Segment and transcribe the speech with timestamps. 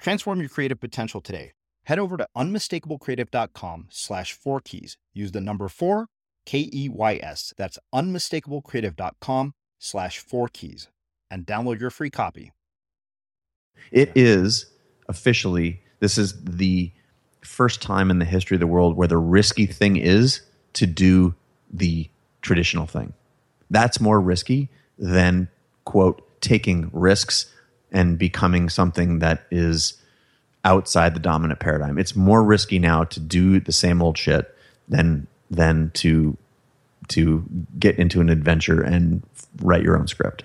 [0.00, 1.52] Transform your creative potential today.
[1.84, 4.96] Head over to unmistakablecreative.com slash four keys.
[5.12, 6.06] Use the number four,
[6.46, 7.52] K E Y S.
[7.56, 10.88] That's unmistakablecreative.com slash four keys
[11.30, 12.52] and download your free copy.
[13.92, 14.66] It is
[15.08, 16.92] officially, this is the
[17.42, 20.42] first time in the history of the world where the risky thing is
[20.74, 21.34] to do
[21.72, 22.08] the
[22.42, 23.12] traditional thing.
[23.70, 25.48] That's more risky than,
[25.84, 27.52] quote, taking risks
[27.92, 29.94] and becoming something that is
[30.64, 31.98] outside the dominant paradigm.
[31.98, 34.54] It's more risky now to do the same old shit
[34.88, 36.36] than than to
[37.08, 37.44] to
[37.78, 39.22] get into an adventure and
[39.62, 40.44] write your own script.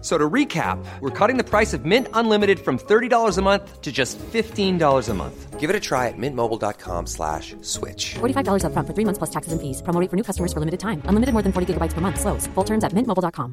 [0.00, 3.90] So to recap, we're cutting the price of Mint Unlimited from $30 a month to
[3.90, 5.58] just $15 a month.
[5.58, 8.14] Give it a try at mintmobile.com slash switch.
[8.20, 9.82] $45 upfront for three months plus taxes and fees.
[9.82, 11.02] Promo rate for new customers for limited time.
[11.06, 12.20] Unlimited more than 40 gigabytes per month.
[12.20, 12.46] Slows.
[12.54, 13.52] Full terms at mintmobile.com.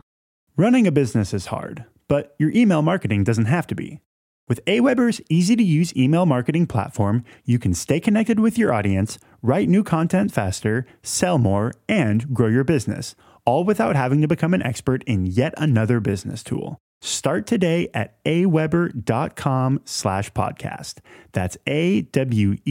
[0.55, 3.99] Running a business is hard, but your email marketing doesn't have to be.
[4.47, 9.17] With Aweber's easy to use email marketing platform, you can stay connected with your audience,
[9.41, 14.53] write new content faster, sell more, and grow your business– all without having to become
[14.53, 16.79] an expert in yet another business tool.
[17.01, 20.99] Start today at aweber.com slash podcast.
[21.33, 22.63] That's A-W-E-B-E-R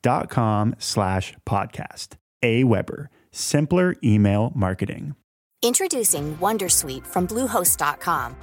[0.00, 2.08] dot com slash podcast.
[2.42, 5.14] Aweber, simpler email marketing.
[5.62, 8.36] Introducing Wondersuite from Bluehost.com.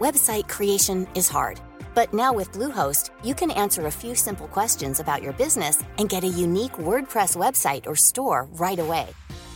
[0.00, 1.60] Website creation is hard,
[1.94, 6.08] but now with Bluehost, you can answer a few simple questions about your business and
[6.08, 9.06] get a unique WordPress website or store right away.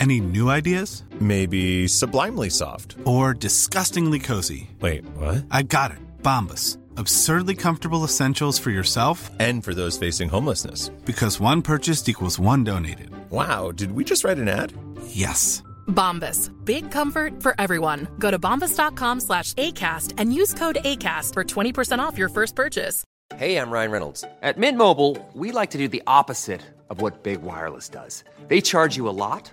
[0.00, 1.04] Any new ideas?
[1.20, 2.96] Maybe sublimely soft.
[3.04, 4.70] Or disgustingly cozy.
[4.80, 5.44] Wait, what?
[5.50, 5.98] I got it.
[6.22, 6.78] Bombas.
[6.96, 10.88] Absurdly comfortable essentials for yourself and for those facing homelessness.
[11.04, 13.10] Because one purchased equals one donated.
[13.30, 14.72] Wow, did we just write an ad?
[15.06, 15.62] Yes.
[15.86, 16.50] Bombas.
[16.64, 18.08] Big comfort for everyone.
[18.18, 23.04] Go to bombas.com slash ACAST and use code ACAST for 20% off your first purchase.
[23.36, 24.24] Hey, I'm Ryan Reynolds.
[24.42, 28.24] At Mint Mobile, we like to do the opposite of what Big Wireless does.
[28.48, 29.52] They charge you a lot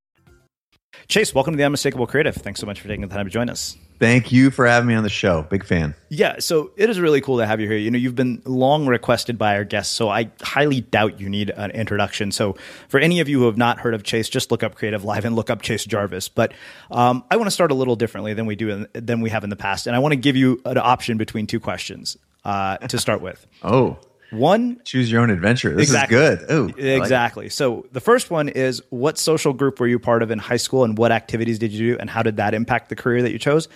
[1.11, 2.33] Chase, welcome to the Unmistakable Creative.
[2.33, 3.77] Thanks so much for taking the time to join us.
[3.99, 5.43] Thank you for having me on the show.
[5.43, 5.93] Big fan.
[6.09, 7.77] Yeah, so it is really cool to have you here.
[7.77, 11.49] You know, you've been long requested by our guests, so I highly doubt you need
[11.51, 12.31] an introduction.
[12.31, 12.55] So,
[12.87, 15.25] for any of you who have not heard of Chase, just look up Creative Live
[15.25, 16.29] and look up Chase Jarvis.
[16.29, 16.53] But
[16.89, 19.43] um, I want to start a little differently than we do in, than we have
[19.43, 22.77] in the past, and I want to give you an option between two questions uh,
[22.77, 23.45] to start with.
[23.63, 23.99] oh,
[24.31, 25.75] One choose your own adventure.
[25.75, 26.17] This Exactly.
[26.17, 26.45] is good.
[26.49, 27.49] Oh, Exactly.
[27.49, 30.83] So the first one is what social group were you part of in high school
[30.83, 33.39] and what activities did you do and how did that impact the career that you
[33.39, 33.67] chose?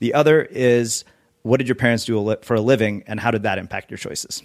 [0.00, 1.04] The other is
[1.42, 4.42] what did your parents do for a living and how did that impact your choices?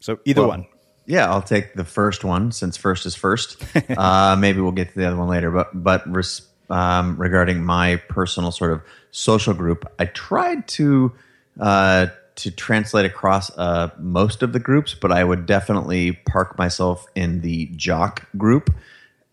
[0.00, 0.66] So either Well, one.
[1.06, 3.62] Yeah, I'll take the first one since first is first.
[3.96, 5.50] uh, maybe we'll get to the other one later.
[5.50, 11.12] But but res, um, regarding my personal sort of social group, I tried to
[11.58, 12.06] uh,
[12.36, 17.40] to translate across uh, most of the groups, but I would definitely park myself in
[17.40, 18.70] the jock group,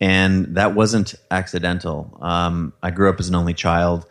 [0.00, 2.18] and that wasn't accidental.
[2.20, 4.06] Um, I grew up as an only child,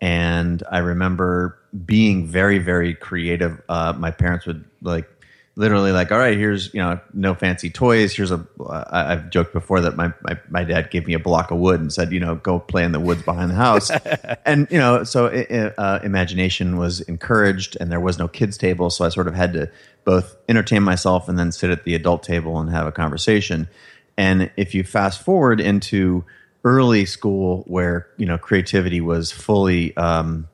[0.00, 3.60] and I remember being very very creative.
[3.68, 5.13] Uh, my parents would like
[5.56, 8.14] literally like, all right, here's you know no fancy toys.
[8.14, 8.46] Here's a.
[8.68, 11.80] I, I've joked before that my, my my dad gave me a block of wood
[11.80, 13.90] and said, you know, go play in the woods behind the house,
[14.46, 19.04] and you know, so uh, imagination was encouraged, and there was no kids table, so
[19.04, 19.70] I sort of had to
[20.04, 23.68] both entertain myself and then sit at the adult table and have a conversation.
[24.16, 26.24] And if you fast forward into
[26.64, 30.48] early school, where you know creativity was fully um,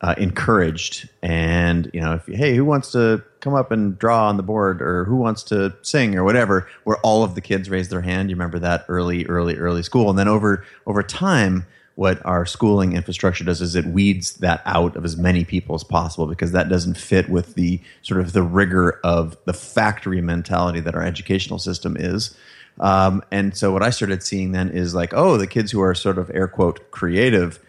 [0.00, 4.38] uh, encouraged and you know if hey who wants to come up and draw on
[4.38, 7.90] the board or who wants to sing or whatever where all of the kids raise
[7.90, 8.30] their hand.
[8.30, 10.08] You remember that early early early school.
[10.08, 14.96] And then over over time what our schooling infrastructure does is it weeds that out
[14.96, 18.42] of as many people as possible because that doesn't fit with the sort of the
[18.42, 22.34] rigor of the factory mentality that our educational system is.
[22.80, 25.94] Um, and so what i started seeing then is like oh the kids who are
[25.94, 27.60] sort of air quote creative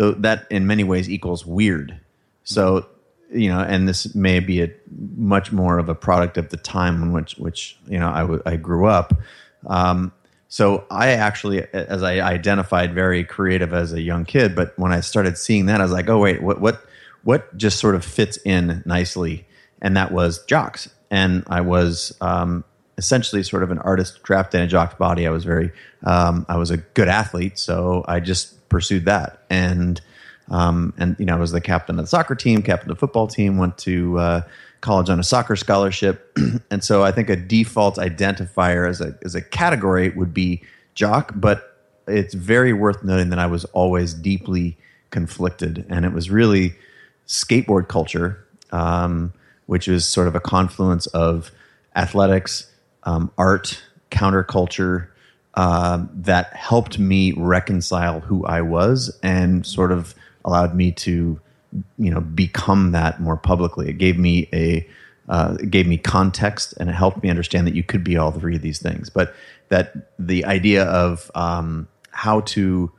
[0.00, 2.00] though that in many ways equals weird.
[2.42, 2.86] So,
[3.32, 4.70] you know, and this may be a
[5.16, 8.42] much more of a product of the time in which, which you know, I, w-
[8.44, 9.12] I grew up.
[9.66, 10.12] Um,
[10.48, 14.56] so I actually, as I identified, very creative as a young kid.
[14.56, 16.84] But when I started seeing that, I was like, oh wait, what what
[17.22, 19.46] what just sort of fits in nicely,
[19.80, 20.88] and that was jocks.
[21.10, 22.64] And I was um,
[22.98, 25.26] essentially sort of an artist trapped in a jock's body.
[25.26, 25.72] I was very,
[26.04, 29.42] um, I was a good athlete, so I just pursued that.
[29.50, 30.00] And
[30.50, 33.00] um, and you know, I was the captain of the soccer team, captain of the
[33.00, 33.56] football team.
[33.56, 34.42] Went to uh,
[34.80, 36.36] college on a soccer scholarship,
[36.70, 40.62] and so I think a default identifier as a as a category would be
[40.94, 41.32] jock.
[41.36, 41.76] But
[42.08, 44.76] it's very worth noting that I was always deeply
[45.10, 46.74] conflicted, and it was really
[47.28, 49.32] skateboard culture, um,
[49.66, 51.52] which is sort of a confluence of
[51.94, 52.72] athletics,
[53.04, 53.80] um, art,
[54.10, 55.06] counterculture,
[55.54, 61.40] uh, that helped me reconcile who I was and sort of allowed me to,
[61.98, 63.88] you know, become that more publicly.
[63.88, 64.86] It gave me a
[65.28, 68.32] uh, it gave me context and it helped me understand that you could be all
[68.32, 69.08] three of these things.
[69.10, 69.32] But
[69.68, 72.90] that the idea of um, how to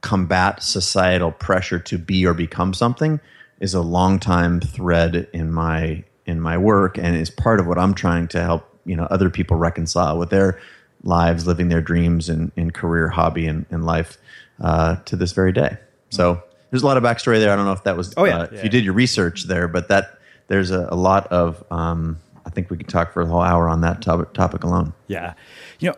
[0.00, 3.20] combat societal pressure to be or become something
[3.58, 7.78] is a long time thread in my in my work and is part of what
[7.78, 10.60] I'm trying to help you know other people reconcile with their
[11.02, 14.18] lives, living their dreams in career, hobby, and, and life
[14.60, 15.76] uh, to this very day.
[16.10, 17.52] So there's a lot of backstory there.
[17.52, 18.38] I don't know if that was Oh, yeah.
[18.42, 22.18] uh, if you did your research there, but that there's a, a lot of um,
[22.46, 24.92] I think we could talk for a whole hour on that topic, topic alone.
[25.06, 25.34] Yeah.
[25.78, 25.96] You know,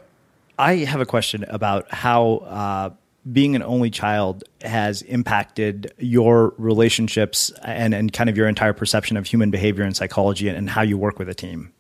[0.59, 2.91] I have a question about how uh,
[3.31, 9.17] being an only child has impacted your relationships and, and kind of your entire perception
[9.17, 11.73] of human behavior and psychology and, and how you work with a team.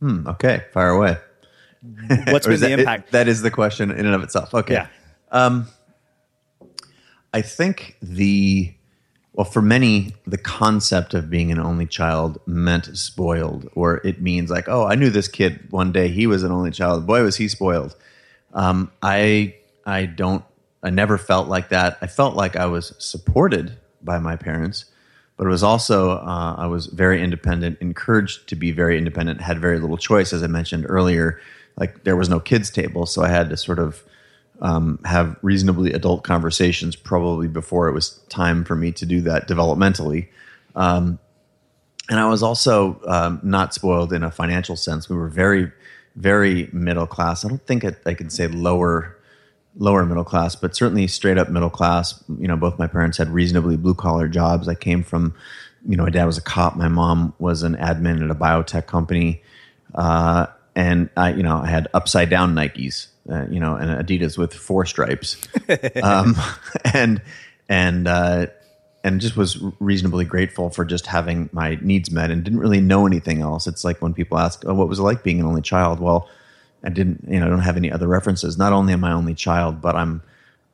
[0.00, 1.16] Hmm, okay, fire away.
[2.28, 3.12] What's Or been the that- impact?
[3.12, 4.54] that is the question in and of itself.
[4.54, 4.74] Okay.
[4.74, 4.88] Yeah.
[5.32, 5.66] Um,
[7.32, 8.74] I think the
[9.38, 14.50] well, for many, the concept of being an only child meant spoiled, or it means
[14.50, 16.08] like, oh, I knew this kid one day.
[16.08, 17.06] He was an only child.
[17.06, 17.94] Boy, was he spoiled.
[18.52, 19.54] Um, I
[19.86, 20.44] I don't.
[20.82, 21.98] I never felt like that.
[22.02, 24.86] I felt like I was supported by my parents,
[25.36, 29.60] but it was also uh, I was very independent, encouraged to be very independent, had
[29.60, 31.40] very little choice, as I mentioned earlier.
[31.76, 34.02] Like there was no kids table, so I had to sort of
[34.60, 39.48] um, have reasonably adult conversations probably before it was time for me to do that
[39.48, 40.28] developmentally.
[40.74, 41.18] Um,
[42.10, 45.08] and I was also um, not spoiled in a financial sense.
[45.08, 45.70] We were very,
[46.16, 47.44] very middle class.
[47.44, 49.14] I don't think I, I could say lower
[49.76, 52.22] lower middle class, but certainly straight up middle class.
[52.38, 54.68] You know, both my parents had reasonably blue collar jobs.
[54.68, 55.34] I came from,
[55.86, 58.86] you know, my dad was a cop, my mom was an admin at a biotech
[58.86, 59.42] company,
[59.94, 64.38] uh, and I, you know, I had upside down Nikes, uh, you know, and Adidas
[64.38, 65.36] with four stripes,
[66.02, 66.36] um,
[66.94, 67.22] and
[67.68, 68.46] and uh,
[69.04, 73.06] and just was reasonably grateful for just having my needs met, and didn't really know
[73.06, 73.66] anything else.
[73.66, 76.28] It's like when people ask, "Oh, what was it like being an only child?" Well
[76.82, 78.56] I didn't, you know, I don't have any other references.
[78.56, 80.22] Not only am I only child, but I'm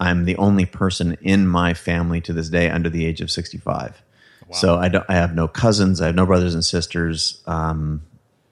[0.01, 4.03] I'm the only person in my family to this day under the age of 65.
[4.47, 4.57] Wow.
[4.57, 7.41] So I don't, I have no cousins, I have no brothers and sisters.
[7.47, 8.03] Um,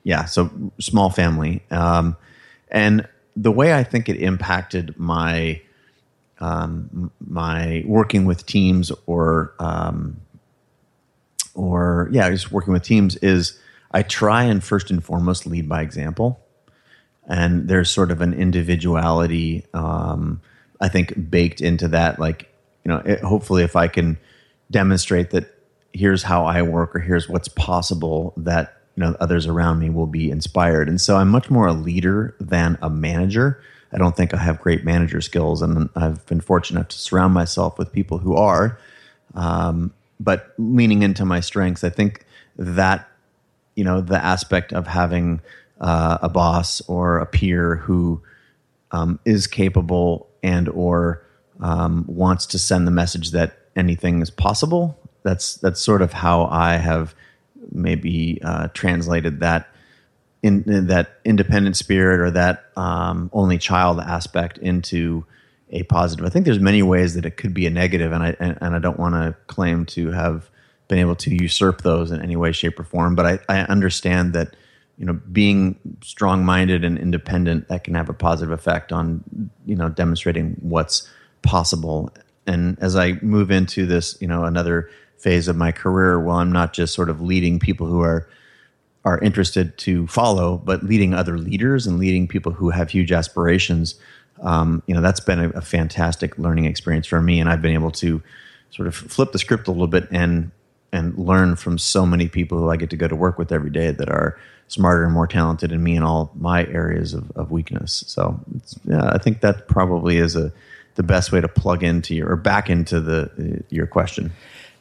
[0.04, 1.62] yeah, so small family.
[1.70, 2.16] Um,
[2.70, 5.60] and the way I think it impacted my
[6.40, 10.20] um, my working with teams or um,
[11.54, 13.58] or yeah, just working with teams is
[13.92, 16.40] I try and first and foremost lead by example.
[17.28, 20.40] And there's sort of an individuality um,
[20.80, 22.18] i think baked into that.
[22.18, 22.52] Like
[22.84, 24.18] you know it, hopefully if i can
[24.70, 25.58] demonstrate that
[25.92, 30.06] here's how i work or here's what's possible that you know others around me will
[30.06, 34.34] be inspired and so i'm much more a leader than a manager i don't think
[34.34, 38.18] i have great manager skills and i've been fortunate enough to surround myself with people
[38.18, 38.78] who are
[39.34, 43.08] um, but leaning into my strengths i think that
[43.74, 45.40] you know the aspect of having
[45.80, 48.22] uh, a boss or a peer who
[48.92, 51.24] um, is capable and or
[51.60, 54.98] um, wants to send the message that anything is possible.
[55.22, 57.14] That's that's sort of how I have
[57.70, 59.68] maybe uh, translated that
[60.42, 65.24] in, in, that independent spirit or that um, only child aspect into
[65.70, 66.26] a positive.
[66.26, 68.74] I think there's many ways that it could be a negative, and I and, and
[68.74, 70.50] I don't want to claim to have
[70.88, 73.14] been able to usurp those in any way, shape, or form.
[73.14, 74.54] But I, I understand that
[74.98, 79.76] you know being strong minded and independent that can have a positive effect on you
[79.76, 81.08] know demonstrating what's
[81.42, 82.12] possible
[82.46, 86.52] and as i move into this you know another phase of my career well i'm
[86.52, 88.28] not just sort of leading people who are
[89.04, 93.96] are interested to follow but leading other leaders and leading people who have huge aspirations
[94.42, 97.74] um, you know that's been a, a fantastic learning experience for me and i've been
[97.74, 98.22] able to
[98.70, 100.50] sort of flip the script a little bit and
[100.92, 103.70] and learn from so many people who I get to go to work with every
[103.70, 107.50] day that are smarter and more talented than me in all my areas of, of
[107.50, 108.04] weakness.
[108.06, 108.38] So
[108.84, 110.52] yeah, I think that probably is a
[110.94, 114.32] the best way to plug into your or back into the your question.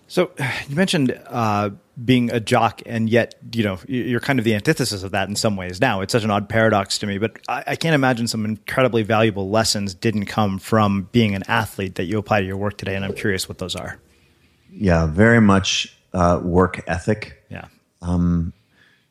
[0.08, 0.32] So
[0.68, 1.70] you mentioned uh,
[2.04, 5.38] being a jock, and yet you know you're kind of the antithesis of that in
[5.38, 5.80] some ways.
[5.80, 9.04] Now it's such an odd paradox to me, but I, I, can't imagine some incredibly
[9.04, 12.96] valuable lessons didn't come from being an athlete that you apply to your work today.
[12.96, 14.00] And I'm curious what those are.
[14.70, 17.42] Yeah, very much uh, work ethic.
[17.50, 17.68] Yeah.
[18.02, 18.52] Um,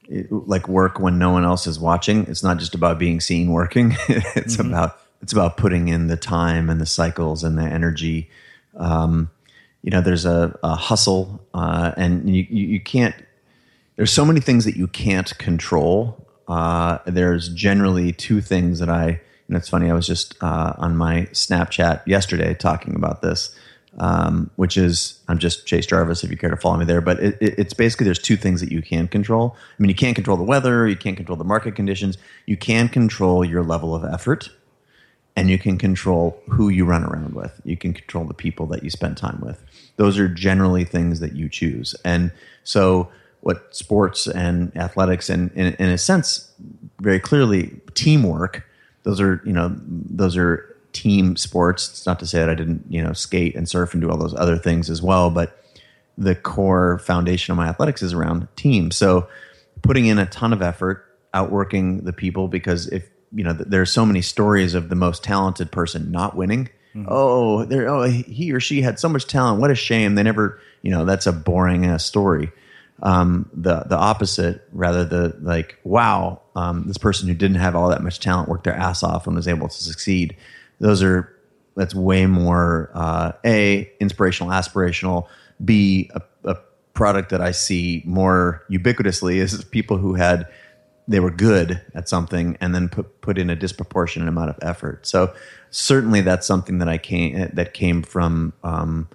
[0.07, 2.27] it, like work when no one else is watching.
[2.27, 3.93] It's not just about being seen working.
[4.09, 4.69] it's mm-hmm.
[4.69, 8.31] about it's about putting in the time and the cycles and the energy.
[8.77, 9.31] Um,
[9.83, 13.15] you know, there's a, a hustle, uh, and you, you, can't.
[13.97, 16.27] There's so many things that you can't control.
[16.49, 19.21] Uh, there's generally two things that I.
[19.49, 19.91] And it's funny.
[19.91, 23.55] I was just uh, on my Snapchat yesterday talking about this
[23.99, 27.01] um, which is I'm just Chase Jarvis if you care to follow me there.
[27.01, 29.57] But it, it, it's basically there's two things that you can control.
[29.57, 32.89] I mean, you can't control the weather, you can't control the market conditions, you can
[32.89, 34.51] control your level of effort,
[35.37, 37.61] and you can control who you run around with.
[37.65, 39.63] You can control the people that you spend time with.
[39.97, 42.33] Those are generally things that you choose, and
[42.65, 43.09] so
[43.41, 46.53] what sports and athletics and in, in a sense
[47.01, 48.67] very clearly teamwork
[49.03, 51.89] those are you know those are team sports.
[51.91, 54.17] It's not to say that I didn't, you know, skate and surf and do all
[54.17, 55.65] those other things as well, but
[56.19, 58.91] the core foundation of my athletics is around team.
[58.91, 59.29] So
[59.83, 63.87] putting in a ton of effort, outworking the people because if you know there are
[63.87, 66.69] so many stories of the most talented person not winning.
[66.95, 67.07] Mm-hmm.
[67.09, 67.89] Oh, there!
[67.89, 69.61] Oh, he or she had so much talent.
[69.61, 70.61] What a shame they never.
[70.83, 72.51] You know, that's a boring ass story.
[73.03, 77.89] Um, the the opposite, rather the like, wow, um, this person who didn't have all
[77.91, 80.37] that much talent worked their ass off and was able to succeed
[80.81, 81.33] those are
[81.77, 85.29] that's way more uh, a inspirational, aspirational.
[85.65, 86.57] B a, a
[86.95, 90.49] product that I see more ubiquitously is people who had
[91.09, 95.07] they were good at something and then put put in a disproportionate amount of effort.
[95.07, 95.35] So
[95.71, 99.09] certainly that's something that I came that came from um,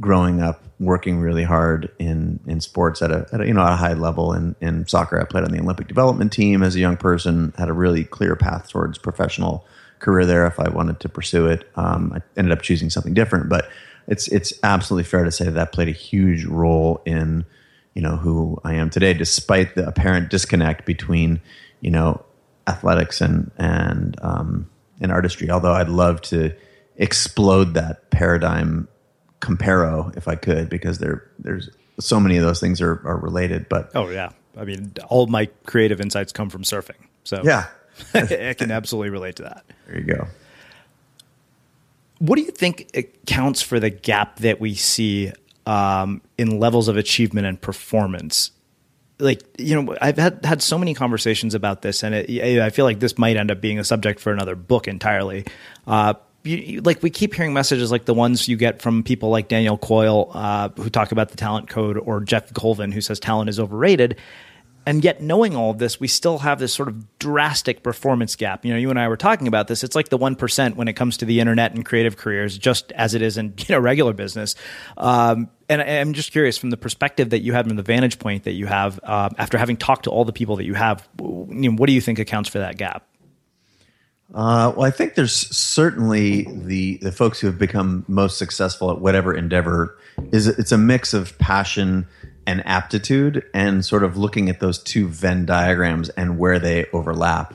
[0.00, 3.72] growing up working really hard in in sports at a, at a you know at
[3.72, 6.80] a high level in in soccer I played on the Olympic development team as a
[6.80, 9.66] young person had a really clear path towards professional
[9.98, 13.48] career there if I wanted to pursue it um, I ended up choosing something different
[13.48, 13.68] but
[14.08, 17.44] it's it's absolutely fair to say that, that played a huge role in
[17.94, 21.40] you know who I am today despite the apparent disconnect between
[21.80, 22.24] you know
[22.66, 24.70] athletics and and um,
[25.00, 26.54] and artistry although I'd love to
[26.96, 28.88] explode that paradigm
[29.40, 31.68] comparo if I could because there there's
[31.98, 33.68] so many of those things are, are related.
[33.68, 36.96] But oh yeah, I mean all my creative insights come from surfing.
[37.24, 37.68] So yeah,
[38.14, 39.64] I can absolutely relate to that.
[39.86, 40.26] There you go.
[42.18, 45.32] What do you think accounts for the gap that we see
[45.66, 48.50] um, in levels of achievement and performance?
[49.18, 52.84] Like you know, I've had had so many conversations about this, and it, I feel
[52.84, 55.44] like this might end up being a subject for another book entirely.
[55.86, 56.14] Uh,
[56.44, 59.48] you, you, like we keep hearing messages like the ones you get from people like
[59.48, 63.48] Daniel Coyle, uh, who talk about the talent code, or Geoff Colvin, who says talent
[63.48, 64.18] is overrated.
[64.84, 68.64] And yet, knowing all of this, we still have this sort of drastic performance gap.
[68.64, 69.84] You know, you and I were talking about this.
[69.84, 72.90] It's like the one percent when it comes to the internet and creative careers, just
[72.92, 74.54] as it is in you know regular business.
[74.96, 78.18] Um, and I, am just curious from the perspective that you have, from the vantage
[78.18, 81.08] point that you have, uh, after having talked to all the people that you have,
[81.20, 83.06] you know, what do you think accounts for that gap?
[84.34, 88.98] Uh, well, I think there's certainly the the folks who have become most successful at
[88.98, 89.98] whatever endeavor
[90.32, 92.06] is it's a mix of passion
[92.46, 97.54] and aptitude, and sort of looking at those two Venn diagrams and where they overlap.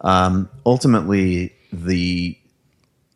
[0.00, 2.36] Um, ultimately, the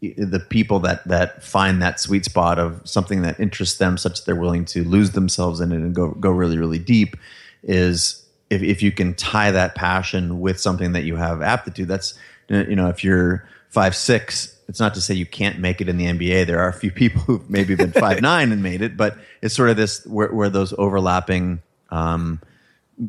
[0.00, 4.26] the people that that find that sweet spot of something that interests them, such that
[4.26, 7.16] they're willing to lose themselves in it and go go really really deep,
[7.62, 11.88] is if if you can tie that passion with something that you have aptitude.
[11.88, 12.14] That's
[12.48, 15.96] you know, if you're five six, it's not to say you can't make it in
[15.96, 16.46] the NBA.
[16.46, 19.54] There are a few people who've maybe been five nine and made it, but it's
[19.54, 21.60] sort of this where, where those overlapping,
[21.90, 22.40] um,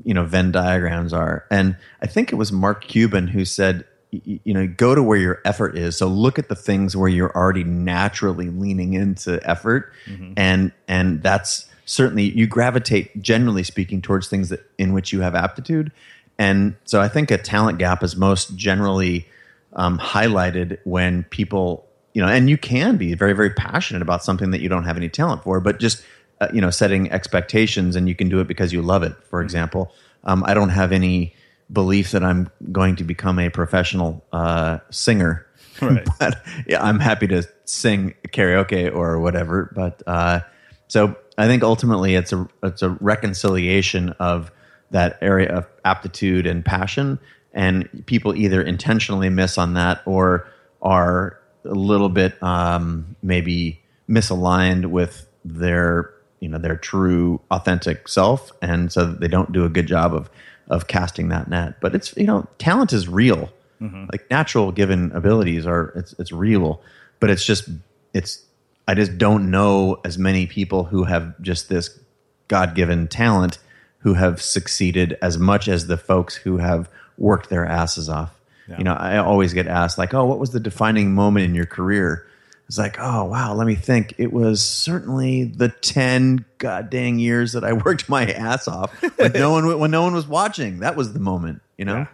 [0.03, 1.45] you know, Venn diagrams are.
[1.51, 5.39] And I think it was Mark Cuban who said, you know, go to where your
[5.45, 5.95] effort is.
[5.95, 10.33] So look at the things where you're already naturally leaning into effort, mm-hmm.
[10.35, 15.33] and and that's certainly you gravitate generally speaking towards things that in which you have
[15.35, 15.93] aptitude.
[16.37, 19.27] And so I think a talent gap is most generally
[19.73, 24.51] um, highlighted when people, you know, and you can be very, very passionate about something
[24.51, 26.03] that you don't have any talent for, but just,
[26.41, 29.13] uh, you know, setting expectations and you can do it because you love it.
[29.29, 29.45] For mm-hmm.
[29.45, 29.91] example,
[30.23, 31.33] um, I don't have any
[31.71, 35.47] belief that I'm going to become a professional uh, singer.
[35.81, 36.07] Right.
[36.19, 39.71] but yeah, I'm happy to sing karaoke or whatever.
[39.75, 40.41] But uh,
[40.87, 44.51] so I think ultimately it's a it's a reconciliation of
[44.91, 47.17] that area of aptitude and passion
[47.53, 50.47] and people either intentionally miss on that or
[50.81, 58.51] are a little bit um, maybe misaligned with their you know their true authentic self
[58.61, 60.29] and so they don't do a good job of
[60.67, 61.75] of casting that net.
[61.81, 63.49] But it's you know talent is real.
[63.81, 64.05] Mm-hmm.
[64.11, 66.81] like natural given abilities are it's it's real.
[67.19, 67.69] But it's just
[68.13, 68.43] it's
[68.87, 71.99] i just don't know as many people who have just this
[72.47, 73.57] god-given talent
[73.99, 76.89] who have succeeded as much as the folks who have
[77.21, 78.37] worked their asses off.
[78.67, 78.77] Yeah.
[78.77, 81.65] You know, I always get asked like, "Oh, what was the defining moment in your
[81.65, 82.25] career?"
[82.67, 84.15] It's like, "Oh, wow, let me think.
[84.17, 89.51] It was certainly the 10 goddamn years that I worked my ass off when no
[89.51, 90.79] one when no one was watching.
[90.79, 92.07] That was the moment, you know?"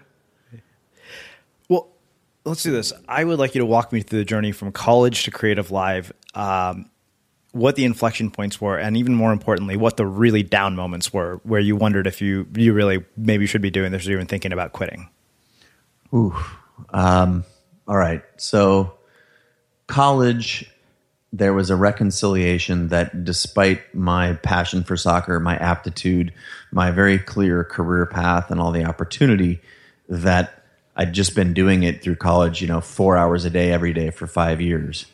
[0.51, 0.59] Yeah.
[1.69, 1.89] Well,
[2.45, 2.91] let's do this.
[3.07, 6.11] I would like you to walk me through the journey from college to Creative Live.
[6.33, 6.89] Um,
[7.57, 11.41] what the inflection points were, and even more importantly, what the really down moments were,
[11.43, 14.53] where you wondered if you you really maybe should be doing this or even thinking
[14.53, 15.09] about quitting.
[16.13, 16.35] Ooh,
[16.91, 17.43] um,
[17.87, 18.23] all right.
[18.37, 18.93] So,
[19.87, 20.71] college,
[21.33, 26.33] there was a reconciliation that, despite my passion for soccer, my aptitude,
[26.71, 29.59] my very clear career path, and all the opportunity
[30.07, 30.63] that
[30.95, 34.11] I'd just been doing it through college, you know, four hours a day every day
[34.11, 35.07] for five years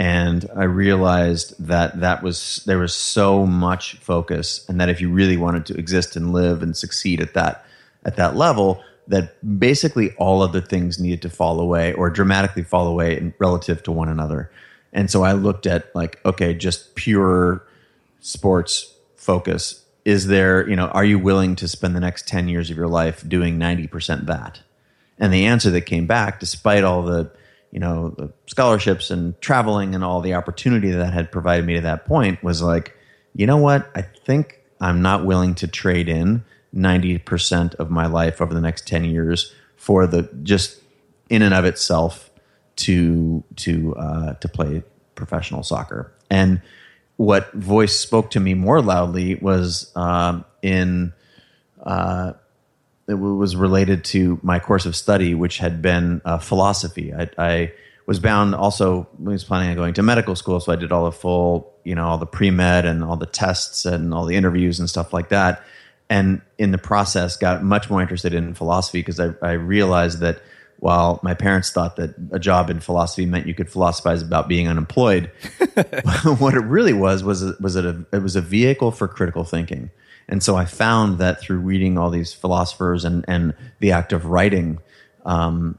[0.00, 5.10] and I realized that that was there was so much focus, and that if you
[5.10, 7.66] really wanted to exist and live and succeed at that
[8.06, 12.86] at that level, that basically all other things needed to fall away or dramatically fall
[12.86, 14.50] away in, relative to one another.
[14.90, 17.62] And so I looked at like, okay, just pure
[18.20, 19.84] sports focus.
[20.06, 22.88] Is there, you know, are you willing to spend the next 10 years of your
[22.88, 24.60] life doing 90% that?
[25.18, 27.30] And the answer that came back, despite all the
[27.70, 31.80] you know the scholarships and traveling and all the opportunity that had provided me to
[31.80, 32.96] that point was like
[33.34, 33.90] you know what?
[33.94, 36.42] I think i'm not willing to trade in
[36.74, 40.80] 90% of my life over the next 10 years for the just
[41.28, 42.30] in and of itself
[42.76, 44.82] to to uh, to play
[45.14, 46.12] professional soccer.
[46.30, 46.62] And
[47.16, 51.12] what voice spoke to me more loudly was um, in
[51.82, 52.32] uh,
[53.10, 57.12] it was related to my course of study, which had been uh, philosophy.
[57.12, 57.72] I, I,
[58.06, 61.04] was bound also I was planning on going to medical school, so I did all
[61.04, 64.34] the full, you know, all the pre med and all the tests and all the
[64.34, 65.62] interviews and stuff like that.
[66.08, 70.42] And in the process, got much more interested in philosophy because I, I realized that
[70.80, 74.66] while my parents thought that a job in philosophy meant you could philosophize about being
[74.66, 75.30] unemployed,
[76.38, 79.90] what it really was was was it a, it was a vehicle for critical thinking.
[80.30, 84.26] And so I found that through reading all these philosophers and, and the act of
[84.26, 84.78] writing,
[85.26, 85.78] um,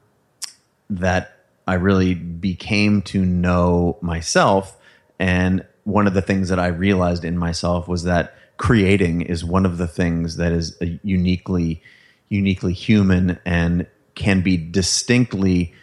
[0.89, 4.77] that I really became to know myself.
[5.17, 9.65] And one of the things that I realized in myself was that creating is one
[9.65, 11.81] of the things that is uniquely,
[12.27, 15.73] uniquely human and can be distinctly,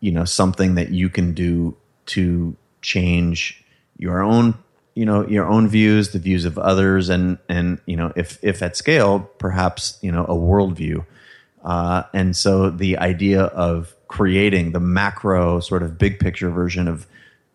[0.00, 1.76] you know, something that you can do
[2.06, 3.62] to change
[3.98, 4.54] your own
[4.96, 8.62] you know your own views, the views of others, and and you know if if
[8.62, 11.04] at scale, perhaps you know a worldview.
[11.62, 17.06] Uh, and so the idea of creating the macro sort of big picture version of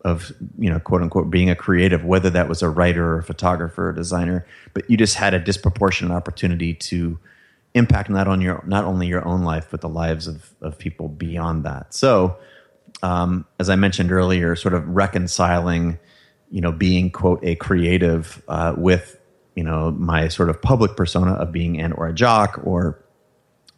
[0.06, 3.23] of you know quote unquote being a creative, whether that was a writer or a
[3.23, 7.17] photographer or designer, but you just had a disproportionate opportunity to
[7.73, 11.08] impact not on your not only your own life but the lives of of people
[11.08, 11.91] beyond that.
[11.91, 12.38] So,
[13.01, 15.97] um, as I mentioned earlier, sort of reconciling
[16.51, 19.19] you know, being quote a creative uh, with
[19.55, 23.03] you know my sort of public persona of being and or a jock or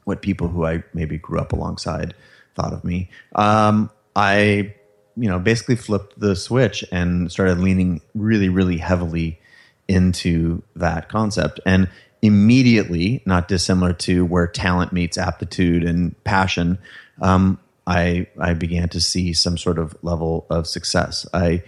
[0.03, 2.13] what people who I maybe grew up alongside
[2.55, 3.09] thought of me.
[3.35, 4.73] Um, I
[5.15, 9.39] you know basically flipped the switch and started leaning really really heavily
[9.87, 11.89] into that concept and
[12.21, 16.79] immediately not dissimilar to where talent meets aptitude and passion
[17.21, 21.27] um, I I began to see some sort of level of success.
[21.33, 21.63] I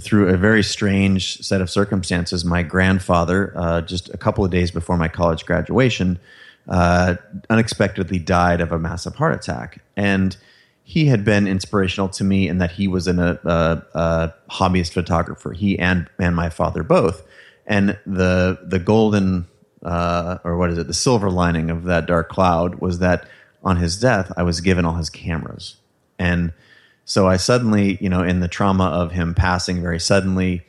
[0.00, 4.70] through a very strange set of circumstances, my grandfather, uh, just a couple of days
[4.70, 6.18] before my college graduation,
[6.68, 7.16] uh,
[7.50, 9.82] unexpectedly died of a massive heart attack.
[9.96, 10.36] And
[10.84, 15.52] he had been inspirational to me in that he was a, a, a hobbyist photographer.
[15.52, 17.22] He and and my father both.
[17.66, 19.46] And the the golden
[19.84, 20.86] uh, or what is it?
[20.86, 23.26] The silver lining of that dark cloud was that
[23.64, 25.76] on his death, I was given all his cameras
[26.18, 26.52] and
[27.04, 30.62] so I suddenly, you know, in the trauma of him passing very suddenly,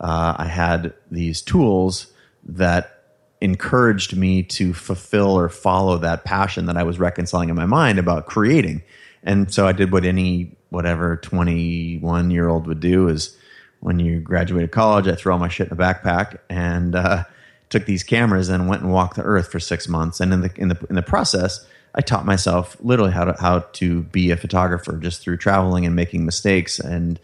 [0.00, 2.08] uh, I had these tools
[2.44, 3.02] that
[3.40, 7.98] encouraged me to fulfill or follow that passion that I was reconciling in my mind
[7.98, 8.82] about creating.
[9.22, 13.36] And so I did what any whatever 21 year old would do is
[13.80, 17.24] when you graduated college, I threw all my shit in a backpack and uh,
[17.68, 20.20] took these cameras and went and walked the earth for six months.
[20.20, 23.60] And in the in the in the process, I taught myself literally how to how
[23.60, 27.18] to be a photographer just through traveling and making mistakes and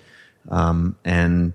[0.48, 1.52] um, and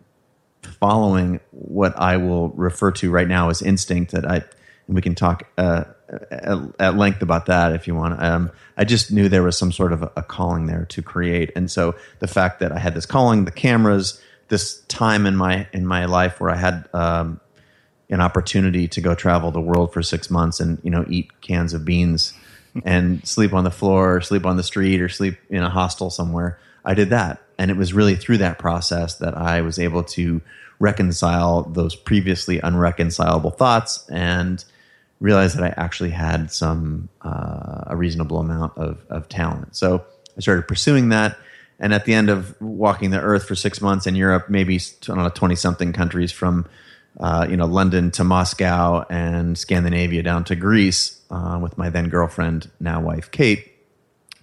[0.61, 4.11] following what I will refer to right now as instinct.
[4.11, 5.85] That I and we can talk uh,
[6.29, 8.21] at, at, length about that if you want.
[8.21, 11.51] Um, I just knew there was some sort of a, a calling there to create,
[11.55, 15.67] and so the fact that I had this calling, the cameras, this time in my
[15.73, 17.39] in my life where I had um,
[18.09, 21.73] an opportunity to go travel the world for six months and you know eat cans
[21.73, 22.33] of beans
[22.85, 26.09] and sleep on the floor or sleep on the street or sleep in a hostel
[26.09, 26.59] somewhere.
[26.85, 27.41] I did that.
[27.57, 30.41] And it was really through that process that I was able to
[30.79, 34.63] reconcile those previously unreconcilable thoughts and
[35.19, 39.75] realize that I actually had some, uh, a reasonable amount of, of talent.
[39.75, 40.05] So
[40.37, 41.37] I started pursuing that.
[41.79, 45.55] And at the end of walking the earth for six months in Europe, maybe 20
[45.55, 46.67] something countries from
[47.19, 52.09] uh, you know, London to Moscow and Scandinavia down to Greece uh, with my then
[52.09, 53.71] girlfriend, now wife, Kate.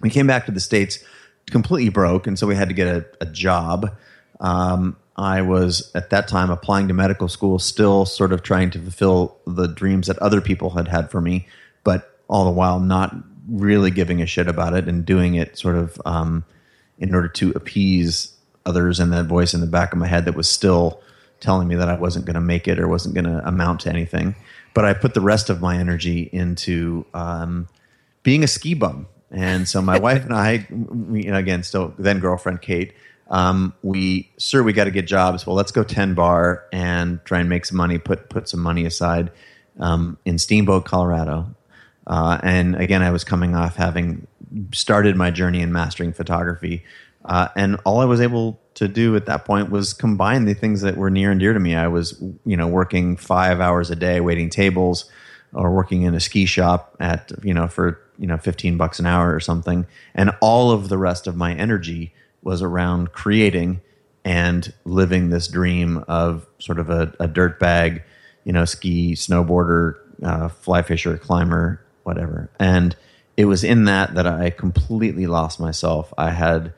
[0.01, 1.03] We came back to the States
[1.49, 3.95] completely broke, and so we had to get a, a job.
[4.39, 8.79] Um, I was at that time applying to medical school, still sort of trying to
[8.79, 11.47] fulfill the dreams that other people had had for me,
[11.83, 13.15] but all the while not
[13.47, 16.43] really giving a shit about it and doing it sort of um,
[16.97, 18.33] in order to appease
[18.65, 21.01] others and that voice in the back of my head that was still
[21.39, 23.89] telling me that I wasn't going to make it or wasn't going to amount to
[23.89, 24.35] anything.
[24.75, 27.67] But I put the rest of my energy into um,
[28.21, 29.07] being a ski bum.
[29.31, 32.93] And so my wife and I, we, again, still then girlfriend Kate,
[33.29, 35.47] um, we sir, we got to get jobs.
[35.47, 37.97] Well, let's go ten bar and try and make some money.
[37.97, 39.31] Put put some money aside
[39.79, 41.55] um, in Steamboat, Colorado.
[42.05, 44.27] Uh, and again, I was coming off having
[44.73, 46.83] started my journey in mastering photography,
[47.25, 50.81] uh, and all I was able to do at that point was combine the things
[50.81, 51.75] that were near and dear to me.
[51.75, 55.09] I was, you know, working five hours a day waiting tables,
[55.53, 59.05] or working in a ski shop at, you know, for you know fifteen bucks an
[59.05, 63.81] hour or something, and all of the rest of my energy was around creating
[64.23, 68.03] and living this dream of sort of a, a dirt bag,
[68.43, 72.49] you know, ski, snowboarder, uh, fly fisher, climber, whatever.
[72.59, 72.95] And
[73.37, 76.13] it was in that that I completely lost myself.
[76.17, 76.73] I had,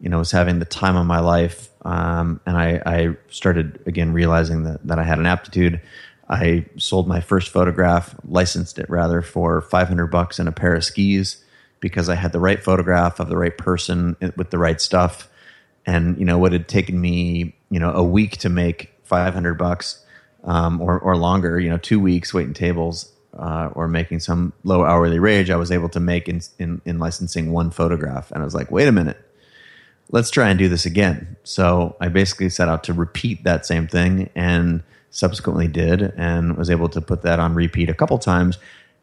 [0.00, 4.12] you know, was having the time of my life, um, and I, I started again
[4.12, 5.80] realizing that that I had an aptitude.
[6.28, 10.84] I sold my first photograph, licensed it rather for 500 bucks and a pair of
[10.84, 11.42] skis
[11.80, 15.30] because I had the right photograph of the right person with the right stuff.
[15.86, 20.04] And you know what had taken me, you know, a week to make 500 bucks
[20.44, 24.84] um, or or longer, you know, two weeks waiting tables uh, or making some low
[24.84, 28.30] hourly wage, I was able to make in, in in licensing one photograph.
[28.32, 29.16] And I was like, wait a minute,
[30.10, 31.36] let's try and do this again.
[31.44, 36.70] So I basically set out to repeat that same thing and subsequently did and was
[36.70, 38.58] able to put that on repeat a couple times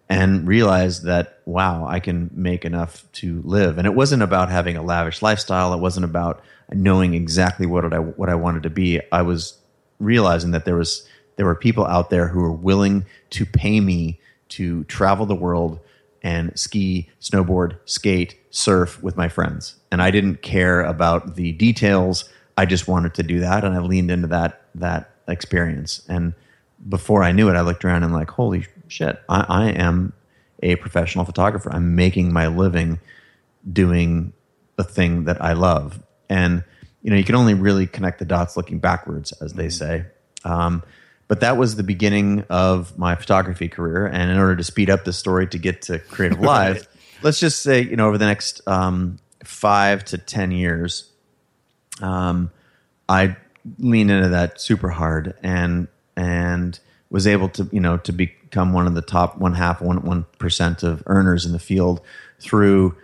[0.08, 3.78] and realized that wow i can make enough to live.
[3.78, 5.74] And it wasn't about having a lavish lifestyle.
[5.74, 6.42] It wasn't about
[6.72, 9.02] knowing exactly what i what i wanted to be.
[9.12, 9.58] I was
[10.00, 14.20] realizing that there was there were people out there who were willing to pay me
[14.50, 15.80] to travel the world
[16.22, 22.30] and ski snowboard skate surf with my friends and i didn't care about the details
[22.58, 26.34] i just wanted to do that and i leaned into that that experience and
[26.90, 30.14] before i knew it i looked around and like holy shit, I, I am
[30.62, 31.72] a professional photographer.
[31.72, 33.00] I'm making my living
[33.72, 34.34] doing
[34.76, 36.02] the thing that I love.
[36.30, 36.64] And,
[37.02, 40.04] you know, you can only really connect the dots looking backwards, as they mm-hmm.
[40.04, 40.06] say.
[40.44, 40.84] Um,
[41.28, 44.06] but that was the beginning of my photography career.
[44.06, 46.88] And in order to speed up the story to get to Creative Live,
[47.24, 51.12] let's just say, you know, over the next um, five to 10 years,
[52.02, 52.52] um,
[53.08, 53.36] I
[53.80, 56.80] leaned into that super hard and, and
[57.10, 60.26] was able to, you know, to become one of the top one half one one
[60.38, 62.02] percent of earners in the field
[62.40, 62.96] through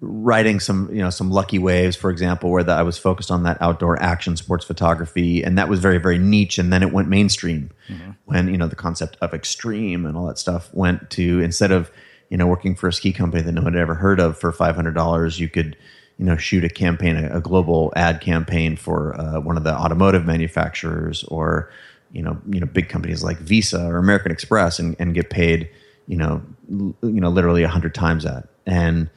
[0.00, 3.44] writing some you know some lucky waves for example where the, i was focused on
[3.44, 7.08] that outdoor action sports photography and that was very very niche and then it went
[7.08, 8.10] mainstream mm-hmm.
[8.26, 11.90] when you know the concept of extreme and all that stuff went to instead of
[12.34, 14.50] you know working for a ski company that no one had ever heard of for
[14.50, 15.76] $500 you could
[16.18, 20.26] you know shoot a campaign a, global ad campaign for uh, one of the automotive
[20.26, 21.70] manufacturers or
[22.10, 25.70] you know you know big companies like Visa or American Express and, and get paid
[26.08, 26.42] you know
[26.72, 28.48] l- you know literally a hundred times that.
[28.66, 29.10] And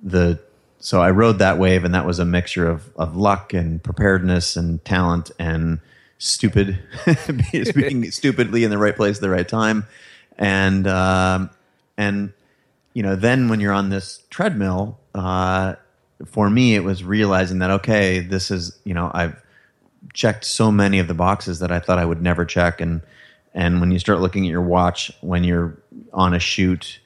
[0.00, 0.38] the
[0.78, 4.54] so I rode that wave and that was a mixture of of luck and preparedness
[4.54, 5.80] and talent and
[6.18, 6.78] stupid
[7.74, 9.88] being stupidly in the right place at the right time.
[10.38, 11.50] And um,
[11.96, 12.32] and
[12.94, 15.74] you know then when you're on this treadmill uh,
[16.26, 19.40] for me it was realizing that okay this is you know I've
[20.12, 22.80] checked so many of the boxes that I thought I would never check.
[22.80, 23.02] And
[23.52, 25.76] and when you start looking at your watch when you're
[26.12, 27.00] on a shoot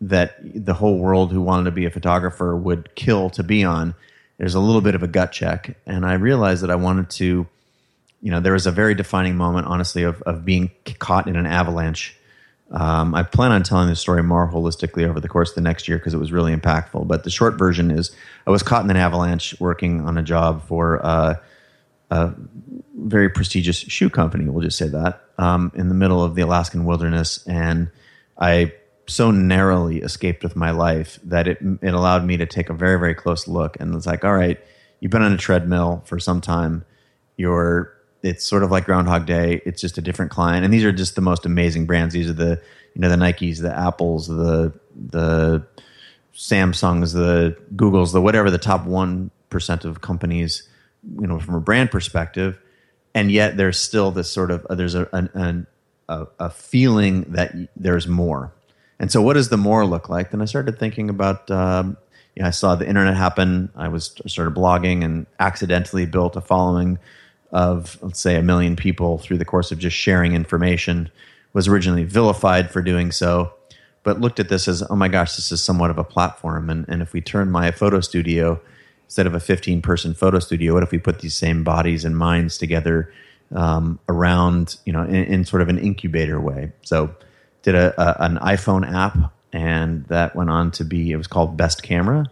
[0.00, 3.94] that the whole world who wanted to be a photographer would kill to be on,
[4.36, 5.76] there's a little bit of a gut check.
[5.86, 7.46] And I realized that I wanted to,
[8.20, 11.46] you know, there was a very defining moment, honestly, of of being caught in an
[11.46, 12.16] avalanche.
[12.70, 15.86] Um, I plan on telling this story more holistically over the course of the next
[15.86, 17.06] year because it was really impactful.
[17.06, 18.14] But the short version is
[18.46, 21.36] I was caught in an avalanche working on a job for uh,
[22.10, 22.34] a
[22.96, 24.48] very prestigious shoe company.
[24.48, 27.90] We'll just say that um, in the middle of the Alaskan wilderness, and
[28.38, 28.72] I
[29.06, 32.98] so narrowly escaped with my life that it it allowed me to take a very
[32.98, 33.78] very close look.
[33.80, 34.58] And it's like, all right,
[35.00, 36.84] you've been on a treadmill for some time.
[37.36, 37.95] You're
[38.26, 39.62] it's sort of like Groundhog Day.
[39.64, 42.12] It's just a different client, and these are just the most amazing brands.
[42.12, 42.60] These are the
[42.94, 45.64] you know the Nikes, the Apples, the the
[46.34, 50.68] Samsungs, the Googles, the whatever the top one percent of companies
[51.20, 52.58] you know from a brand perspective.
[53.14, 55.66] And yet there's still this sort of uh, there's a, an,
[56.08, 58.52] a, a feeling that there's more.
[58.98, 60.30] And so what does the more look like?
[60.30, 61.96] Then i started thinking about um,
[62.42, 63.70] i saw the internet happen.
[63.76, 66.98] I was started blogging and accidentally built a following
[67.52, 71.10] of let's say a million people through the course of just sharing information
[71.52, 73.52] was originally vilified for doing so
[74.06, 76.70] but looked at this as oh my gosh this is somewhat of a platform.
[76.70, 78.60] And, and if we turn my photo studio
[79.04, 82.16] instead of a 15 person photo studio what if we put these same bodies and
[82.16, 83.12] minds together
[83.52, 86.70] um, around you know in, in, sort of an incubator way?
[86.82, 87.12] So
[87.62, 91.56] did a, a, an iphone app and that went on to be it was called
[91.56, 92.30] best camera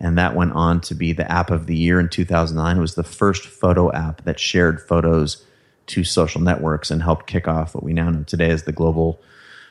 [0.00, 2.94] and that went on to be the app of the year in 2009 it was
[2.94, 5.44] the first photo app that shared photos
[5.86, 9.20] to social networks and helped kick off what we now know today as the global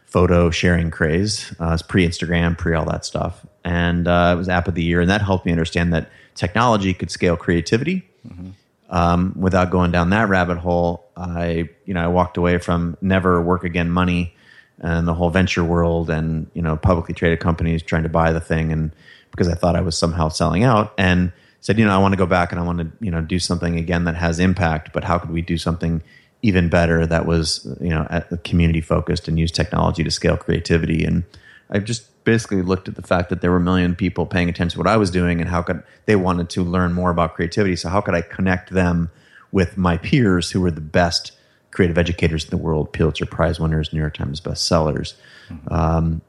[0.09, 1.53] photo sharing craze.
[1.59, 4.83] Uh, it's pre Instagram, pre all that stuff, and uh, it was app of the
[4.83, 8.07] year, and that helped me understand that technology could scale creativity.
[8.27, 8.49] Mm-hmm.
[8.89, 13.41] Um, without going down that rabbit hole, I you know I walked away from never
[13.41, 14.35] work again money
[14.79, 18.41] and the whole venture world and you know publicly traded companies trying to buy the
[18.41, 18.91] thing and
[19.39, 22.17] because I thought I was somehow selling out and said, you know, I want to
[22.17, 25.05] go back and I want to, you know, do something again that has impact, but
[25.05, 26.03] how could we do something
[26.41, 28.05] even better that was, you know,
[28.43, 31.05] community focused and use technology to scale creativity?
[31.05, 31.23] And
[31.69, 34.73] I just basically looked at the fact that there were a million people paying attention
[34.73, 37.77] to what I was doing and how could they wanted to learn more about creativity.
[37.77, 39.09] So how could I connect them
[39.53, 41.31] with my peers who were the best
[41.71, 45.13] creative educators in the world, Pulitzer Prize winners, New York Times bestsellers.
[45.47, 45.73] Mm-hmm.
[45.73, 46.21] Um,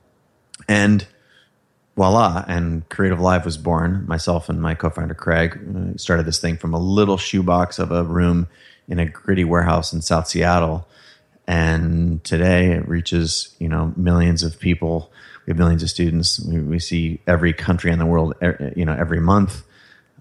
[0.68, 1.08] and
[2.00, 4.06] voila, and Creative Live was born.
[4.08, 8.04] Myself and my co-founder Craig uh, started this thing from a little shoebox of a
[8.04, 8.48] room
[8.88, 10.88] in a gritty warehouse in South Seattle,
[11.46, 15.12] and today it reaches you know millions of people.
[15.44, 16.40] We have millions of students.
[16.40, 18.32] We, we see every country in the world,
[18.74, 19.62] you know, every month.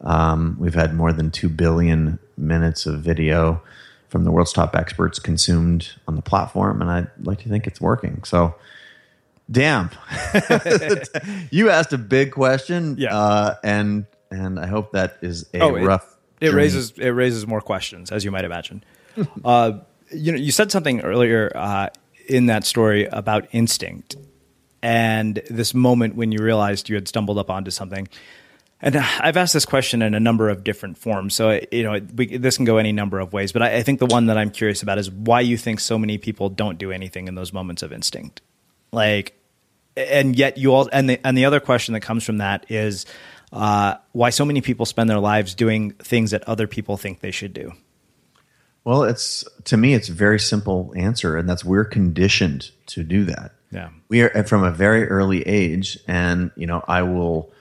[0.02, 3.62] Um, we've had more than two billion minutes of video
[4.10, 7.80] from the world's top experts consumed on the platform, and I'd like to think it's
[7.80, 8.22] working.
[8.26, 8.56] So
[9.52, 9.90] Damn,
[11.50, 15.72] you asked a big question, yeah, uh, and and I hope that is a oh,
[15.72, 16.18] rough.
[16.40, 18.84] It, it raises it raises more questions, as you might imagine.
[19.46, 19.80] uh,
[20.12, 21.90] you know, you said something earlier uh,
[22.28, 24.16] in that story about instinct
[24.82, 28.08] and this moment when you realized you had stumbled up onto something.
[28.82, 32.38] And I've asked this question in a number of different forms, so you know we,
[32.38, 33.52] this can go any number of ways.
[33.52, 35.98] But I, I think the one that I'm curious about is why you think so
[35.98, 38.42] many people don't do anything in those moments of instinct.
[38.92, 39.39] Like,
[40.00, 43.06] and yet you all and the and the other question that comes from that is
[43.52, 47.32] uh, why so many people spend their lives doing things that other people think they
[47.32, 47.74] should do.
[48.84, 53.26] Well, it's to me, it's a very simple answer, and that's we're conditioned to do
[53.26, 53.52] that.
[53.72, 57.52] Yeah, we are from a very early age, and you know, I will,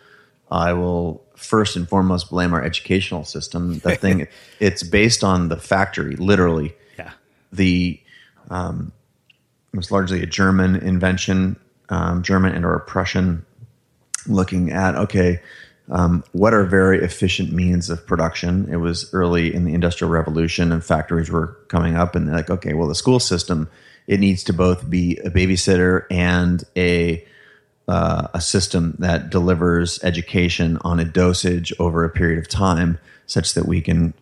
[0.51, 3.79] I will first and foremost blame our educational system.
[3.81, 4.29] The thing,
[4.61, 6.75] it's based on the factory, literally.
[6.97, 7.13] Yeah,
[7.53, 8.01] the
[8.49, 8.93] um,
[9.73, 11.57] it was largely a German invention
[11.89, 13.45] um, German and or Prussian,
[14.27, 15.41] looking at okay,
[15.91, 18.69] um, what are very efficient means of production?
[18.71, 22.51] It was early in the Industrial Revolution, and factories were coming up, and they're like,
[22.51, 23.69] okay, well, the school system
[24.09, 27.25] it needs to both be a babysitter and a
[27.87, 33.55] uh, a system that delivers education on a dosage over a period of time, such
[33.55, 34.13] that we can.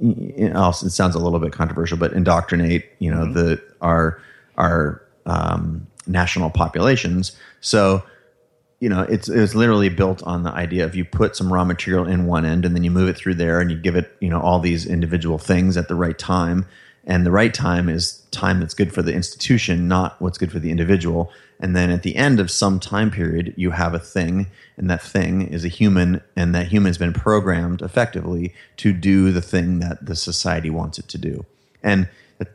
[0.00, 3.32] It sounds a little bit controversial, but indoctrinate, you know, mm-hmm.
[3.32, 4.20] the our
[4.56, 7.32] our um, national populations.
[7.60, 8.02] So,
[8.80, 12.06] you know, it's it's literally built on the idea of you put some raw material
[12.06, 14.28] in one end and then you move it through there and you give it, you
[14.28, 16.66] know, all these individual things at the right time.
[17.06, 20.58] And the right time is time that's good for the institution, not what's good for
[20.58, 21.30] the individual.
[21.60, 25.02] And then at the end of some time period, you have a thing, and that
[25.02, 29.78] thing is a human, and that human has been programmed effectively to do the thing
[29.78, 31.44] that the society wants it to do.
[31.82, 32.08] And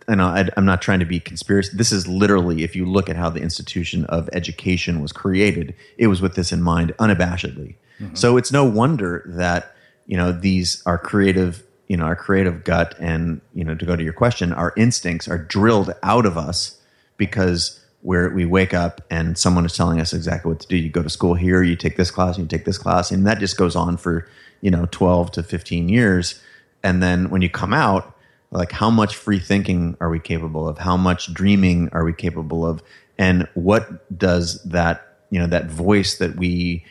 [0.07, 1.75] Know I, am not trying to be conspiracy.
[1.75, 6.07] This is literally, if you look at how the institution of education was created, it
[6.07, 7.75] was with this in mind, unabashedly.
[7.99, 8.15] Mm-hmm.
[8.15, 12.95] So it's no wonder that you know these are creative, you know, our creative gut,
[12.99, 16.79] and you know, to go to your question, our instincts are drilled out of us
[17.17, 20.77] because where we wake up and someone is telling us exactly what to do.
[20.77, 23.39] You go to school here, you take this class, you take this class, and that
[23.39, 24.27] just goes on for
[24.61, 26.41] you know 12 to 15 years,
[26.83, 28.15] and then when you come out
[28.51, 30.77] like how much free thinking are we capable of?
[30.77, 32.81] How much dreaming are we capable of?
[33.17, 36.85] And what does that you know that voice that we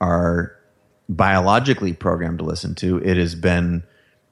[0.00, 0.56] are
[1.08, 3.82] biologically programmed to listen to it has been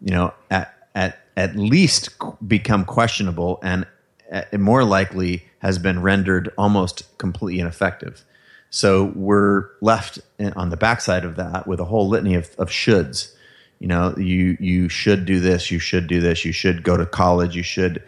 [0.00, 2.08] you know at at at least
[2.46, 3.86] become questionable and
[4.32, 8.24] uh, more likely has been rendered almost completely ineffective.
[8.70, 10.18] So we're left
[10.56, 13.34] on the backside of that with a whole litany of, of shoulds
[13.82, 17.04] you know you you should do this you should do this you should go to
[17.04, 18.00] college you should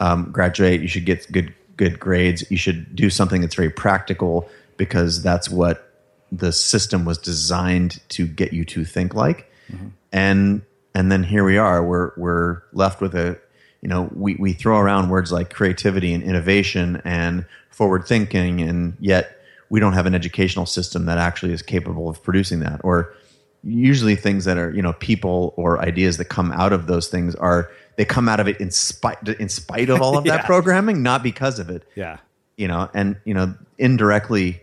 [0.00, 4.50] um, graduate you should get good good grades you should do something that's very practical
[4.76, 5.94] because that's what
[6.32, 9.86] the system was designed to get you to think like mm-hmm.
[10.10, 10.62] and
[10.96, 13.38] and then here we are we're we're left with a
[13.82, 18.96] you know we, we throw around words like creativity and innovation and forward thinking and
[18.98, 19.38] yet
[19.68, 23.14] we don't have an educational system that actually is capable of producing that or
[23.62, 27.34] usually things that are you know people or ideas that come out of those things
[27.34, 30.38] are they come out of it in spite in spite of all of yeah.
[30.38, 32.18] that programming not because of it yeah
[32.56, 34.60] you know and you know indirectly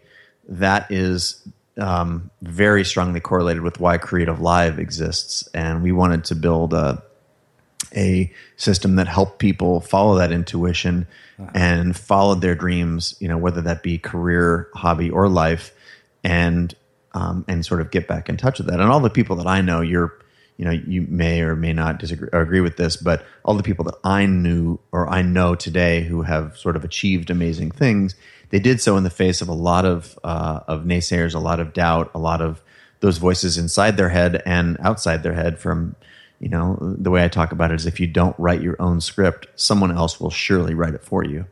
[0.47, 1.47] that is
[1.78, 7.01] um, very strongly correlated with why creative live exists and we wanted to build a
[7.95, 11.07] a system that helped people follow that intuition
[11.39, 11.51] uh-huh.
[11.53, 15.71] and followed their dreams you know whether that be career hobby or life
[16.24, 16.74] and
[17.18, 18.80] um, and sort of get back in touch with that.
[18.80, 20.20] And all the people that I know, you're,
[20.57, 23.63] you know, you may or may not disagree or agree with this, but all the
[23.63, 28.13] people that I knew or I know today who have sort of achieved amazing things,
[28.51, 31.59] they did so in the face of a lot of uh, of naysayers, a lot
[31.59, 32.61] of doubt, a lot of
[32.99, 35.95] those voices inside their head and outside their head from
[36.39, 39.01] you know the way i talk about it is if you don't write your own
[39.01, 41.45] script someone else will surely write it for you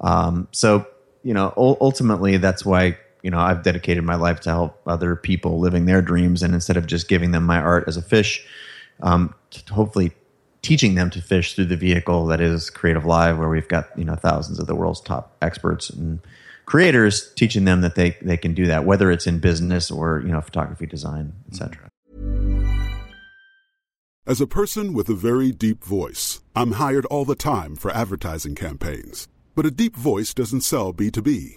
[0.00, 0.86] um, so
[1.22, 2.96] you know ultimately that's why
[3.26, 6.76] you know i've dedicated my life to help other people living their dreams and instead
[6.76, 8.46] of just giving them my art as a fish
[9.02, 9.34] um,
[9.68, 10.12] hopefully
[10.62, 14.04] teaching them to fish through the vehicle that is creative live where we've got you
[14.04, 16.20] know thousands of the world's top experts and
[16.66, 20.30] creators teaching them that they they can do that whether it's in business or you
[20.30, 21.88] know photography design etc
[24.28, 28.54] as a person with a very deep voice i'm hired all the time for advertising
[28.54, 29.26] campaigns.
[29.56, 31.56] But a deep voice doesn't sell b2b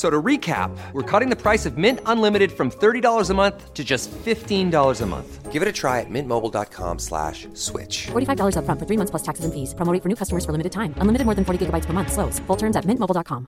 [0.00, 3.84] So to recap, we're cutting the price of Mint Unlimited from $30 a month to
[3.84, 5.52] just $15 a month.
[5.52, 8.06] Give it a try at mintmobile.com slash switch.
[8.06, 9.74] $45 up front for three months plus taxes and fees.
[9.74, 10.94] Promo for new customers for limited time.
[11.02, 12.12] Unlimited more than 40 gigabytes per month.
[12.12, 12.38] Slows.
[12.46, 13.46] Full terms at mintmobile.com.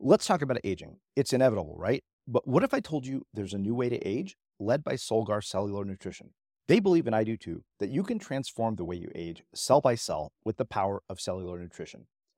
[0.00, 0.96] Let's talk about aging.
[1.14, 2.02] It's inevitable, right?
[2.26, 5.44] But what if I told you there's a new way to age led by Solgar
[5.44, 6.30] Cellular Nutrition?
[6.66, 9.80] They believe, and I do too, that you can transform the way you age cell
[9.80, 12.08] by cell with the power of cellular nutrition.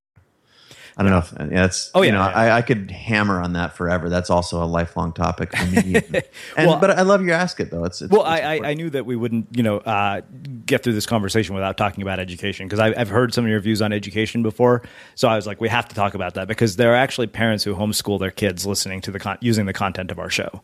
[0.97, 1.91] I don't know if yeah, that's.
[1.93, 2.27] Oh yeah, you know, yeah.
[2.27, 4.07] I, I, could hammer on that forever.
[4.09, 5.95] That's also a lifelong topic for me.
[6.57, 7.83] and, well, but I love you ask it though.
[7.83, 10.21] It's, it's well, it's I, I, knew that we wouldn't you know uh,
[10.65, 13.81] get through this conversation without talking about education because I've heard some of your views
[13.81, 14.83] on education before.
[15.15, 17.65] So I was like, we have to talk about that because there are actually parents
[17.65, 20.61] who homeschool their kids listening to the con- using the content of our show.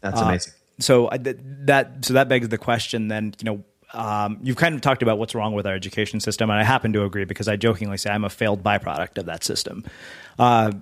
[0.00, 0.52] That's uh, amazing.
[0.78, 3.64] so I, that so that begs the question then you know
[3.94, 6.92] um, you've kind of talked about what's wrong with our education system, and I happen
[6.92, 9.84] to agree because I jokingly say I'm a failed byproduct of that system.
[10.38, 10.72] Uh,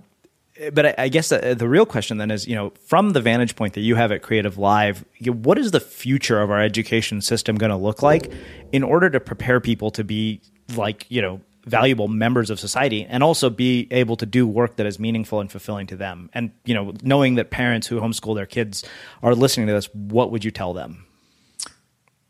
[0.73, 3.57] but I, I guess the, the, real question then is, you know, from the vantage
[3.57, 7.57] point that you have at Creative Live, what is the future of our education system
[7.57, 8.33] going to look like
[8.71, 10.41] in order to prepare people to be
[10.77, 14.87] like, you know, valuable members of society and also be able to do work that
[14.87, 16.29] is meaningful and fulfilling to them?
[16.35, 18.85] And, you know, knowing that parents who homeschool their kids
[19.23, 21.07] are listening to this, what would you tell them?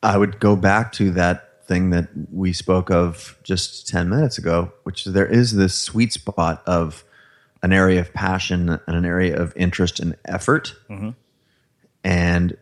[0.02, 4.72] I would go back to that thing that we spoke of just 10 minutes ago,
[4.82, 7.04] which is there is this sweet spot of
[7.62, 10.74] an area of passion and an area of interest and effort.
[10.90, 11.10] Mm-hmm.
[12.04, 12.56] And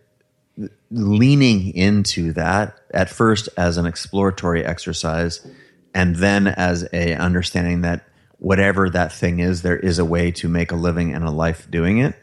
[0.91, 5.47] leaning into that at first as an exploratory exercise
[5.95, 8.07] and then as a understanding that
[8.39, 11.71] whatever that thing is there is a way to make a living and a life
[11.71, 12.15] doing it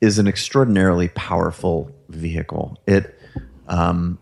[0.00, 3.18] is an extraordinarily powerful vehicle it
[3.68, 4.18] um,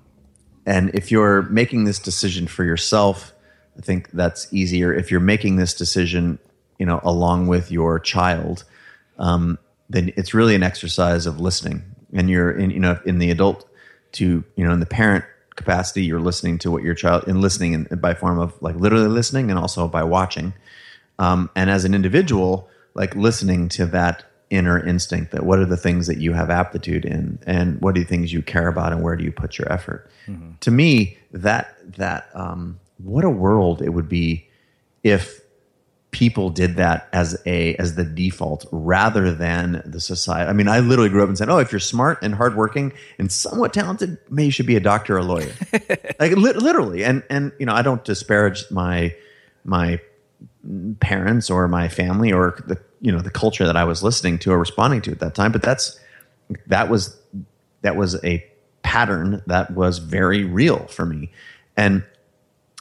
[0.67, 3.33] and if you're making this decision for yourself,
[3.77, 4.93] I think that's easier.
[4.93, 6.39] If you're making this decision,
[6.79, 8.65] you know, along with your child,
[9.19, 9.59] um,
[9.89, 11.83] then it's really an exercise of listening.
[12.13, 13.69] And you're in, you know, in the adult
[14.13, 15.25] to, you know, in the parent
[15.57, 19.09] capacity, you're listening to what your child in listening in, by form of like literally
[19.09, 20.53] listening and also by watching.
[21.19, 25.77] Um, and as an individual, like listening to that inner instinct that what are the
[25.77, 29.03] things that you have aptitude in and what are the things you care about and
[29.03, 30.11] where do you put your effort?
[30.29, 30.53] Mm-hmm.
[30.61, 34.49] to me that that um, what a world it would be
[35.03, 35.41] if
[36.13, 40.49] people did that as a as the default rather than the society.
[40.49, 43.33] I mean i literally grew up and said oh if you're smart and hardworking and
[43.33, 45.53] somewhat talented maybe you should be a doctor or a lawyer.
[46.21, 47.03] Like li- literally.
[47.05, 49.15] And and you know i don't disparage my
[49.65, 49.99] my
[51.01, 54.53] parents or my family or the you know the culture that I was listening to
[54.53, 55.53] or responding to at that time.
[55.53, 56.01] But that's
[56.69, 57.19] that was
[57.83, 58.47] that was a
[58.83, 61.31] pattern that was very real for me.
[61.77, 62.05] And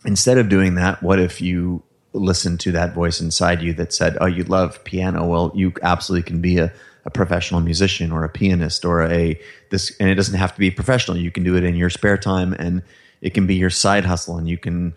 [0.05, 4.17] instead of doing that, what if you listened to that voice inside you that said,
[4.21, 5.25] "Oh, you love piano?
[5.25, 6.71] Well, you absolutely can be a,
[7.03, 9.39] a professional musician or a pianist or a
[9.71, 11.17] this." And it doesn't have to be professional.
[11.17, 12.83] You can do it in your spare time, and
[13.21, 14.93] it can be your side hustle, and you can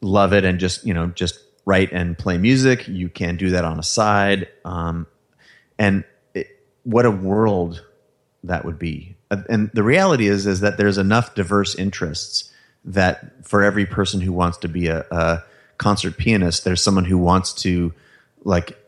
[0.00, 2.88] love it and just you know just write and play music.
[2.88, 4.48] You can do that on a side.
[4.64, 5.06] Um,
[5.78, 6.04] and
[6.34, 6.48] it,
[6.84, 7.84] what a world
[8.44, 9.16] that would be.
[9.30, 12.52] And the reality is, is that there's enough diverse interests
[12.84, 15.42] that for every person who wants to be a, a
[15.78, 17.94] concert pianist, there's someone who wants to
[18.44, 18.78] like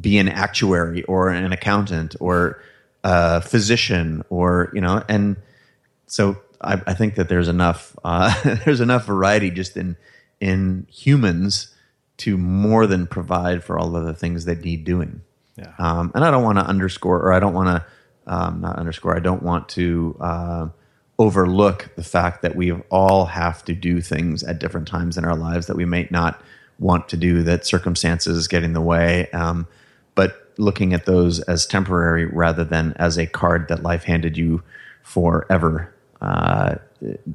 [0.00, 2.62] be an actuary or an accountant or
[3.02, 5.36] a physician or, you know, and
[6.06, 8.32] so I, I think that there's enough, uh,
[8.64, 9.96] there's enough variety just in,
[10.40, 11.73] in humans
[12.18, 15.22] to more than provide for all of the things that need doing.
[15.56, 15.72] Yeah.
[15.78, 19.16] Um, and I don't want to underscore, or I don't want to, um, not underscore,
[19.16, 20.68] I don't want to uh,
[21.18, 25.36] overlook the fact that we all have to do things at different times in our
[25.36, 26.40] lives that we may not
[26.78, 29.30] want to do, that circumstances get in the way.
[29.30, 29.66] Um,
[30.14, 34.62] but looking at those as temporary rather than as a card that life handed you
[35.02, 35.94] forever.
[36.20, 36.76] Uh,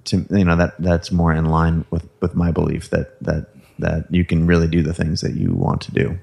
[0.05, 3.47] to you know that that's more in line with with my belief that that
[3.79, 6.19] that you can really do the things that you want to do.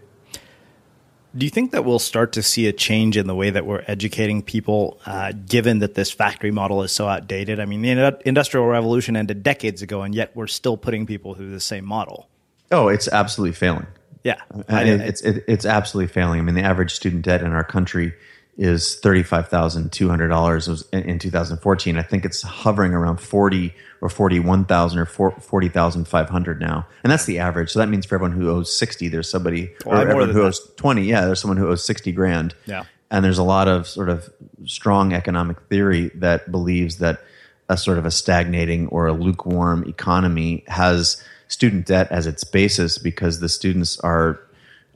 [1.36, 3.84] Do you think that we'll start to see a change in the way that we're
[3.86, 7.60] educating people, uh, given that this factory model is so outdated?
[7.60, 11.50] I mean, the Industrial Revolution ended decades ago, and yet we're still putting people through
[11.50, 12.28] the same model.
[12.70, 13.86] Oh, it's absolutely failing.
[14.24, 16.40] Yeah, I, it's it, it's absolutely failing.
[16.40, 18.12] I mean, the average student debt in our country
[18.56, 21.96] is thirty five thousand two hundred dollars in 2014.
[21.96, 26.60] I think it's hovering around forty or forty one thousand or forty thousand five hundred
[26.60, 27.70] now, and that's the average.
[27.70, 30.46] So that means for everyone who owes sixty, there's somebody well, or everyone who that.
[30.46, 31.04] owes twenty.
[31.04, 32.54] Yeah, there's someone who owes sixty grand.
[32.66, 34.30] Yeah, and there's a lot of sort of
[34.64, 37.20] strong economic theory that believes that
[37.68, 42.98] a sort of a stagnating or a lukewarm economy has student debt as its basis
[42.98, 44.40] because the students are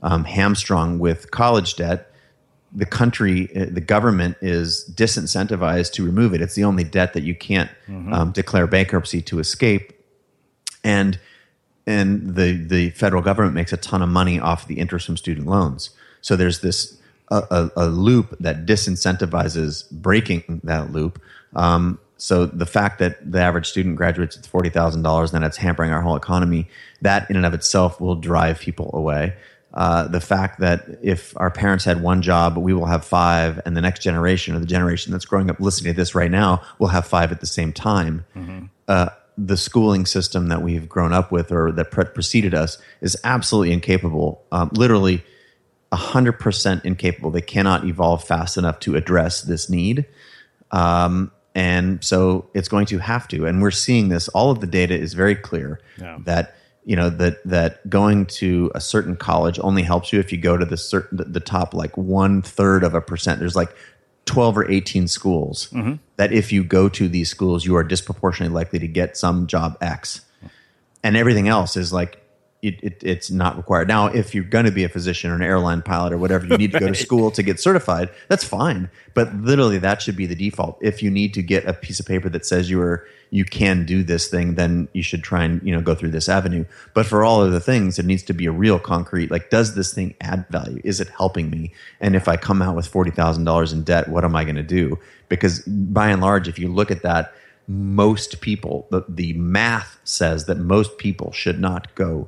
[0.03, 2.10] um, hamstrung with college debt
[2.73, 6.41] the country, uh, the government is disincentivized to remove it.
[6.41, 8.13] It's the only debt that you can't mm-hmm.
[8.13, 9.93] um, declare bankruptcy to escape,
[10.83, 11.19] and
[11.85, 15.47] and the the federal government makes a ton of money off the interest from student
[15.47, 15.89] loans.
[16.21, 16.97] So there's this
[17.29, 21.21] a, a, a loop that disincentivizes breaking that loop.
[21.55, 25.47] Um, so the fact that the average student graduates with forty thousand dollars, and then
[25.47, 26.69] it's hampering our whole economy.
[27.01, 29.33] That in and of itself will drive people away
[29.73, 33.75] uh, the fact that if our parents had one job, we will have five, and
[33.77, 36.87] the next generation or the generation that's growing up listening to this right now will
[36.89, 38.25] have five at the same time.
[38.35, 38.65] Mm-hmm.
[38.87, 39.07] Uh,
[39.37, 43.71] the schooling system that we've grown up with or that pre- preceded us is absolutely
[43.73, 45.23] incapable, um, literally
[45.91, 47.31] 100% incapable.
[47.31, 50.05] They cannot evolve fast enough to address this need.
[50.71, 53.45] Um, and so it's going to have to.
[53.45, 54.27] And we're seeing this.
[54.29, 56.17] All of the data is very clear Yeah.
[56.25, 56.55] that
[56.85, 60.57] you know that that going to a certain college only helps you if you go
[60.57, 63.39] to the certain the, the top like one third of a percent.
[63.39, 63.75] There's like
[64.25, 65.95] 12 or 18 schools mm-hmm.
[66.17, 69.77] that if you go to these schools, you are disproportionately likely to get some job
[69.81, 70.21] X
[71.03, 72.20] and everything else is like
[72.61, 73.87] it, it, it's not required.
[73.87, 76.57] Now, if you're going to be a physician or an airline pilot or whatever, you
[76.57, 78.09] need to go to school to get certified.
[78.27, 80.77] That's fine, but literally that should be the default.
[80.79, 83.85] If you need to get a piece of paper that says you are you can
[83.85, 86.65] do this thing, then you should try and you know go through this avenue.
[86.93, 89.31] But for all other things, it needs to be a real concrete.
[89.31, 90.81] Like, does this thing add value?
[90.83, 91.73] Is it helping me?
[91.99, 94.55] And if I come out with forty thousand dollars in debt, what am I going
[94.55, 94.99] to do?
[95.29, 97.33] Because by and large, if you look at that
[97.67, 102.27] most people, the, the math says that most people should not go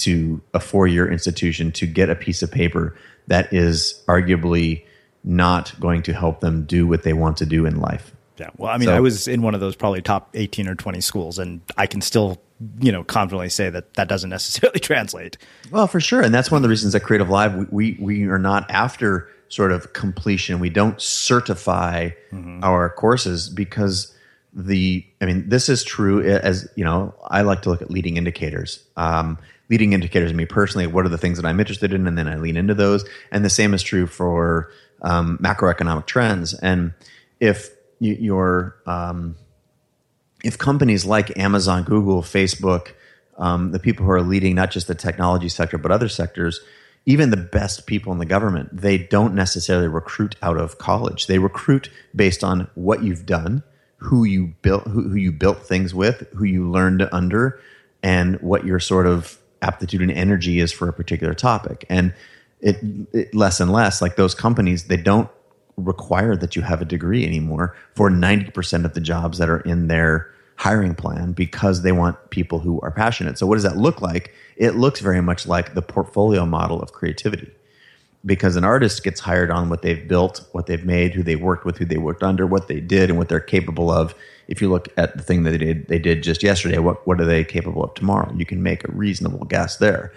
[0.00, 2.96] to a four year institution to get a piece of paper
[3.28, 4.84] that is arguably
[5.24, 8.12] not going to help them do what they want to do in life.
[8.38, 8.48] Yeah.
[8.56, 11.00] Well, I mean, So- I was in one of those probably top 18 or 20
[11.02, 12.40] schools, and I can still,
[12.80, 15.36] you know, confidently say that that doesn't necessarily translate.
[15.70, 18.24] Well, for sure, and that's one of the reasons at Creative Live we we, we
[18.28, 20.58] are not after sort of completion.
[20.60, 22.10] We don't certify
[22.62, 24.14] our courses because
[24.52, 28.16] the I mean this is true as you know I like to look at leading
[28.16, 28.82] indicators.
[28.96, 29.38] Um,
[29.70, 32.36] leading indicators, me personally, what are the things that I'm interested in, and then I
[32.36, 33.08] lean into those.
[33.30, 36.54] And the same is true for um, macroeconomic trends.
[36.54, 36.92] And
[37.38, 39.36] if you, you're um,
[40.42, 42.94] if companies like Amazon, Google, Facebook,
[43.38, 46.60] um, the people who are leading not just the technology sector but other sectors,
[47.06, 51.26] even the best people in the government, they don't necessarily recruit out of college.
[51.26, 53.62] They recruit based on what you've done,
[53.98, 57.60] who you built, who, who you built things with, who you learned under,
[58.02, 61.84] and what your sort of aptitude and energy is for a particular topic.
[61.88, 62.14] And
[62.60, 62.76] it,
[63.12, 65.30] it less and less like those companies, they don't
[65.76, 69.88] require that you have a degree anymore for 90% of the jobs that are in
[69.88, 73.38] their hiring plan because they want people who are passionate.
[73.38, 74.34] So what does that look like?
[74.56, 77.50] It looks very much like the portfolio model of creativity.
[78.24, 81.64] Because an artist gets hired on what they've built, what they've made, who they worked
[81.64, 84.14] with, who they worked under, what they did, and what they're capable of.
[84.46, 86.78] If you look at the thing that they did, they did just yesterday.
[86.78, 88.32] What what are they capable of tomorrow?
[88.36, 90.12] You can make a reasonable guess there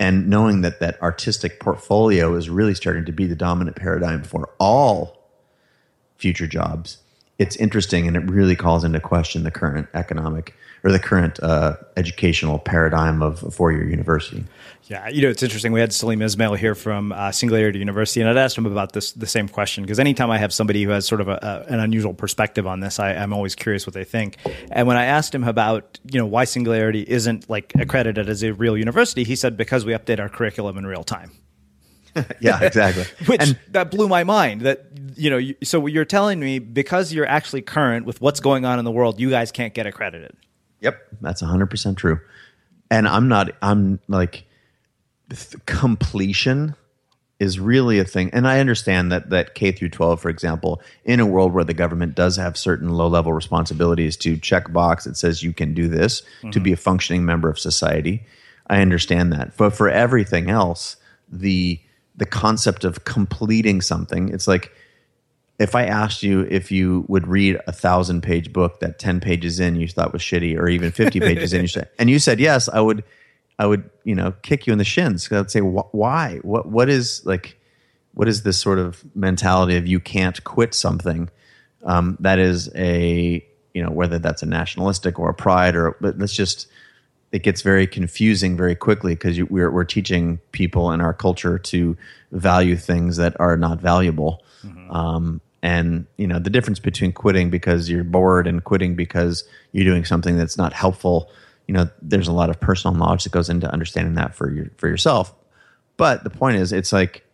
[0.00, 4.50] and knowing that that artistic portfolio is really starting to be the dominant paradigm for
[4.58, 5.30] all
[6.16, 6.98] future jobs
[7.38, 11.76] it's interesting and it really calls into question the current economic or the current uh,
[11.96, 14.44] educational paradigm of a four-year university
[14.86, 15.72] Yeah, you know, it's interesting.
[15.72, 19.12] We had Salim Ismail here from uh, Singularity University, and I'd asked him about this
[19.12, 21.80] the same question because anytime I have somebody who has sort of a, a, an
[21.80, 24.36] unusual perspective on this, I, I'm always curious what they think.
[24.70, 28.52] And when I asked him about, you know, why Singularity isn't like accredited as a
[28.52, 31.30] real university, he said because we update our curriculum in real time.
[32.40, 34.60] yeah exactly Which that blew my mind.
[34.60, 38.64] That you know, you, so you're telling me because you're actually current with what's going
[38.64, 40.36] on in the world, you guys can't get accredited.
[40.80, 42.20] Yep, that's 100% true.
[42.90, 44.44] And I'm not I'm like
[45.66, 46.76] completion
[47.40, 48.30] is really a thing.
[48.32, 51.74] And I understand that that K through 12 for example, in a world where the
[51.74, 56.22] government does have certain low-level responsibilities to check box that says you can do this
[56.52, 56.82] to be a mm-hmm.
[56.82, 58.24] functioning member of society,
[58.68, 59.56] I understand that.
[59.56, 60.96] But for everything else,
[61.30, 61.80] the
[62.16, 64.72] the concept of completing something, it's like
[65.58, 69.60] if I asked you if you would read a thousand page book that 10 pages
[69.60, 72.40] in you thought was shitty or even 50 pages in you said, and you said
[72.40, 73.04] yes, I would,
[73.58, 75.30] I would, you know, kick you in the shins.
[75.30, 77.58] I would say, why, what, what is like,
[78.14, 81.30] what is this sort of mentality of you can't quit something?
[81.84, 83.44] Um, that is a,
[83.74, 86.66] you know, whether that's a nationalistic or a pride or, but let's just,
[87.32, 91.96] it gets very confusing very quickly because we're, we're teaching people in our culture to
[92.32, 94.42] value things that are not valuable.
[94.90, 99.86] Um, and you know the difference between quitting because you're bored and quitting because you're
[99.86, 101.30] doing something that's not helpful.
[101.66, 104.70] You know, there's a lot of personal knowledge that goes into understanding that for your
[104.76, 105.34] for yourself.
[105.96, 107.24] But the point is, it's like,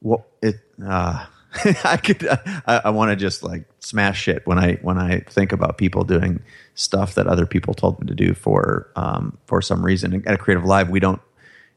[0.00, 0.56] what it.
[0.84, 1.26] Uh,
[1.84, 2.26] I could.
[2.28, 6.04] I, I want to just like smash shit when I when I think about people
[6.04, 6.40] doing
[6.74, 10.22] stuff that other people told them to do for um, for some reason.
[10.26, 11.20] At a Creative Live, we don't,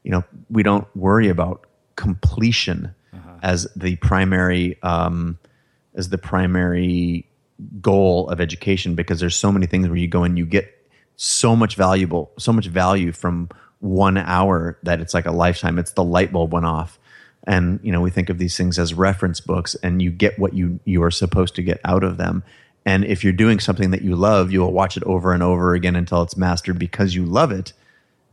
[0.02, 2.94] you know, we don't worry about completion
[3.42, 5.38] as the primary um,
[5.94, 7.26] as the primary
[7.80, 10.79] goal of education because there's so many things where you go and you get
[11.22, 13.46] so much valuable so much value from
[13.80, 16.98] one hour that it's like a lifetime it's the light bulb went off
[17.46, 20.54] and you know we think of these things as reference books and you get what
[20.54, 22.42] you you are supposed to get out of them
[22.86, 25.74] and if you're doing something that you love you will watch it over and over
[25.74, 27.74] again until it's mastered because you love it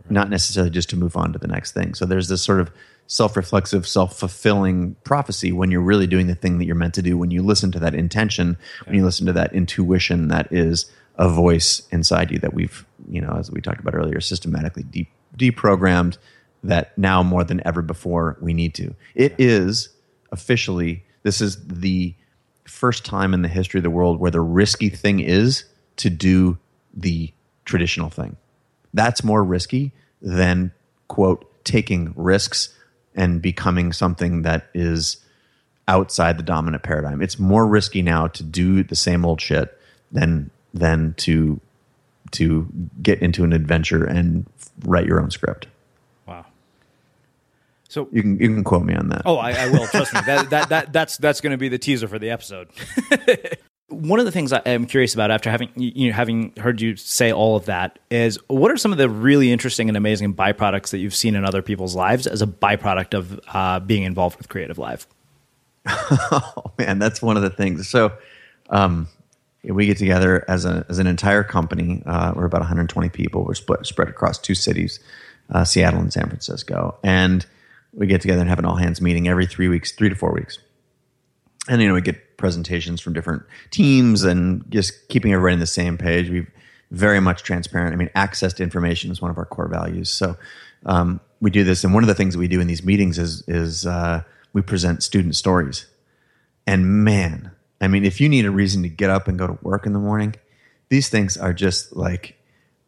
[0.10, 1.94] not necessarily just to move on to the next thing.
[1.94, 2.72] So there's this sort of
[3.08, 7.18] self-reflexive, self-fulfilling prophecy when you're really doing the thing that you're meant to do.
[7.18, 11.30] When you listen to that intention, when you listen to that intuition, that is a
[11.30, 16.18] voice inside you that we've, you know, as we talked about earlier, systematically de- deprogrammed.
[16.64, 18.96] That now more than ever before we need to.
[19.14, 19.90] It is
[20.32, 22.16] officially this is the
[22.66, 25.66] first time in the history of the world where the risky thing is
[25.98, 26.58] to do
[26.94, 27.32] the
[27.66, 28.38] traditional thing.
[28.94, 30.72] That's more risky than
[31.08, 32.74] quote taking risks
[33.16, 35.18] and becoming something that is
[35.88, 37.22] outside the dominant paradigm.
[37.22, 39.78] It's more risky now to do the same old shit
[40.12, 41.60] than than to
[42.32, 42.68] to
[43.02, 44.46] get into an adventure and
[44.86, 45.68] write your own script.
[46.26, 46.46] Wow.
[47.88, 49.24] So you can you can quote me on that.
[49.26, 49.88] Oh, I, I will.
[49.88, 50.22] Trust me.
[50.26, 52.70] That, that that that's that's going to be the teaser for the episode.
[53.90, 56.98] One of the things I am curious about after having you know, having heard you
[56.98, 60.90] say all of that is what are some of the really interesting and amazing byproducts
[60.90, 64.50] that you've seen in other people's lives as a byproduct of uh, being involved with
[64.50, 65.08] Creative Live?
[65.88, 67.88] oh man, that's one of the things.
[67.88, 68.12] So
[68.70, 69.08] um,
[69.74, 72.02] we get together as a as an entire company.
[72.06, 73.44] Uh, we're about 120 people.
[73.44, 75.00] We're split, spread across two cities,
[75.52, 77.46] uh, Seattle and San Francisco, and
[77.94, 80.32] we get together and have an all hands meeting every three weeks, three to four
[80.32, 80.60] weeks.
[81.68, 85.68] And you know, we get presentations from different teams and just keeping everybody on the
[85.68, 86.30] same page.
[86.30, 86.48] We
[86.92, 87.94] very much transparent.
[87.94, 90.10] I mean, access to information is one of our core values.
[90.10, 90.38] So
[90.86, 93.18] um, we do this, and one of the things that we do in these meetings
[93.20, 95.88] is is uh, we present student stories.
[96.66, 99.58] And man, I mean, if you need a reason to get up and go to
[99.62, 100.36] work in the morning,
[100.90, 102.36] these things are just like,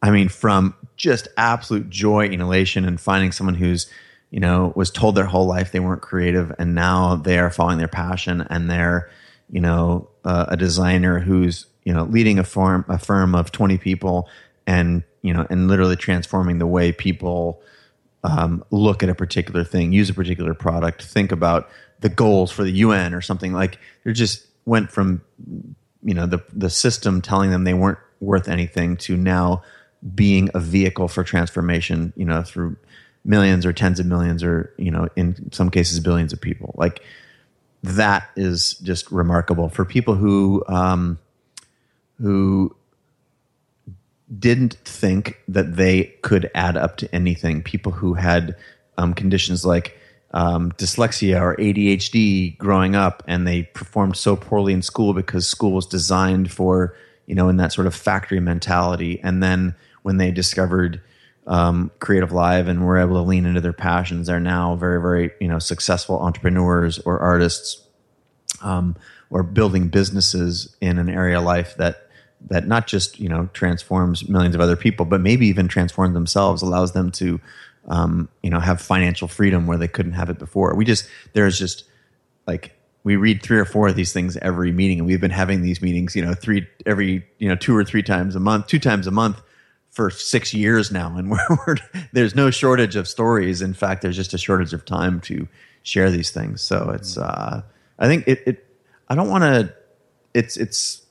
[0.02, 3.90] I mean, from just absolute joy and elation and finding someone who's
[4.30, 7.78] you know, was told their whole life they weren't creative, and now they are following
[7.78, 9.10] their passion, and they're,
[9.50, 13.76] you know, uh, a designer who's you know leading a firm a firm of twenty
[13.76, 14.28] people,
[14.66, 17.60] and you know, and literally transforming the way people
[18.22, 21.68] um, look at a particular thing, use a particular product, think about
[21.98, 23.52] the goals for the UN or something.
[23.52, 25.20] Like they're just went from
[26.02, 29.62] you know the the system telling them they weren't worth anything to now
[30.14, 32.12] being a vehicle for transformation.
[32.16, 32.76] You know through
[33.24, 37.02] millions or tens of millions or you know in some cases billions of people like
[37.82, 41.18] that is just remarkable for people who um,
[42.20, 42.74] who
[44.38, 48.56] didn't think that they could add up to anything people who had
[48.96, 49.98] um, conditions like
[50.32, 55.72] um, dyslexia or ADHD growing up and they performed so poorly in school because school
[55.72, 56.94] was designed for
[57.26, 61.00] you know in that sort of factory mentality and then when they discovered
[61.46, 64.26] um, Creative Live and were able to lean into their passions.
[64.26, 67.82] They're now very, very you know successful entrepreneurs or artists,
[68.62, 68.96] um,
[69.30, 72.08] or building businesses in an area of life that
[72.48, 76.62] that not just you know transforms millions of other people, but maybe even transforms themselves,
[76.62, 77.40] allows them to
[77.88, 80.74] um, you know have financial freedom where they couldn't have it before.
[80.74, 81.84] We just there's just
[82.46, 85.62] like we read three or four of these things every meeting and we've been having
[85.62, 88.78] these meetings you know three every you know two or three times a month two
[88.78, 89.40] times a month
[89.90, 91.76] for six years now, and we're, we're,
[92.12, 93.60] there's no shortage of stories.
[93.60, 95.46] In fact, there's just a shortage of time to
[95.82, 96.62] share these things.
[96.62, 97.62] So it's, uh,
[97.98, 98.66] I think it, it
[99.08, 99.74] I don't want to.
[100.32, 101.02] It's it's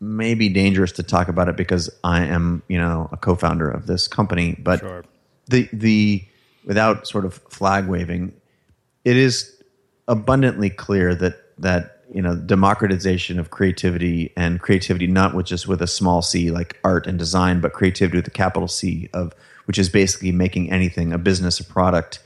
[0.00, 4.08] maybe dangerous to talk about it because I am you know a co-founder of this
[4.08, 5.04] company, but sure.
[5.48, 6.24] The the
[6.64, 8.32] without sort of flag waving,
[9.04, 9.54] it is
[10.06, 15.82] abundantly clear that that you know democratization of creativity and creativity not with just with
[15.82, 19.34] a small c like art and design but creativity with a capital c of
[19.66, 22.20] which is basically making anything a business a product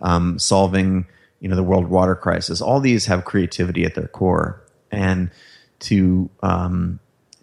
[0.00, 1.06] um, solving
[1.40, 2.60] you know the world water crisis.
[2.60, 4.62] All these have creativity at their core.
[4.90, 5.30] And
[5.80, 7.00] to um,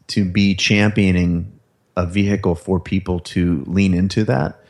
[0.08, 1.60] to be championing
[1.96, 4.63] a vehicle for people to lean into that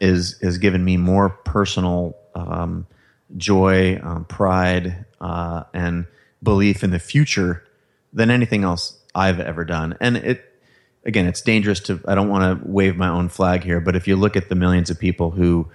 [0.00, 2.86] is has given me more personal um,
[3.36, 6.06] joy um, pride uh, and
[6.42, 7.64] belief in the future
[8.12, 9.96] than anything else I've ever done.
[10.00, 10.44] And it,
[11.04, 14.06] again, it's dangerous to, I don't want to wave my own flag here, but if
[14.06, 15.68] you look at the millions of people who,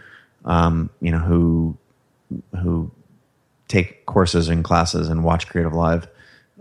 [0.45, 1.77] um, you know, who,
[2.61, 2.91] who
[3.67, 6.07] take courses and classes and watch Creative Live,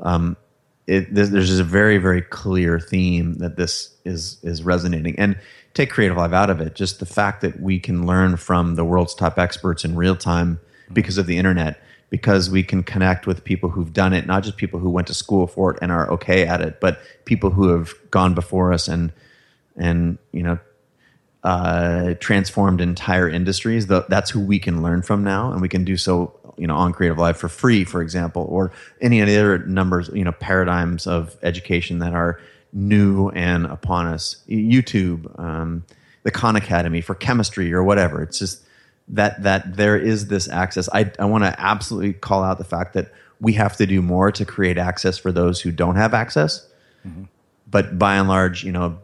[0.01, 0.37] um,
[0.89, 5.19] it, there's, there's a very, very clear theme that this is, is resonating.
[5.19, 5.39] And
[5.75, 8.85] take Creative Live out of it, just the fact that we can learn from the
[8.85, 10.95] world's top experts in real time mm-hmm.
[10.95, 11.81] because of the internet
[12.11, 15.13] because we can connect with people who've done it, not just people who went to
[15.13, 18.89] school for it and are okay at it, but people who have gone before us
[18.89, 19.13] and
[19.77, 20.59] and you know
[21.45, 23.87] uh, transformed entire industries.
[23.87, 26.93] That's who we can learn from now, and we can do so you know on
[26.93, 32.01] Creative Live for free, for example, or any other numbers you know paradigms of education
[32.01, 32.41] that are
[32.73, 34.37] new and upon us.
[34.49, 35.39] YouTube.
[35.39, 35.85] Um,
[36.29, 38.23] the Khan Academy for chemistry or whatever.
[38.23, 38.63] It's just
[39.09, 40.89] that that there is this access.
[40.93, 44.31] I I want to absolutely call out the fact that we have to do more
[44.33, 46.67] to create access for those who don't have access.
[47.07, 47.25] Mm-hmm.
[47.71, 48.99] But by and large, you know,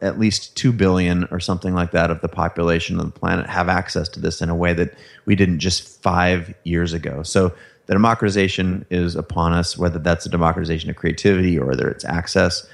[0.00, 3.68] at least 2 billion or something like that of the population of the planet have
[3.68, 4.94] access to this in a way that
[5.26, 7.22] we didn't just 5 years ago.
[7.22, 7.52] So
[7.86, 12.66] the democratization is upon us whether that's a democratization of creativity or whether it's access.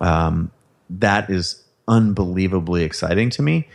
[0.00, 0.50] Um,
[0.90, 3.68] that is unbelievably exciting to me.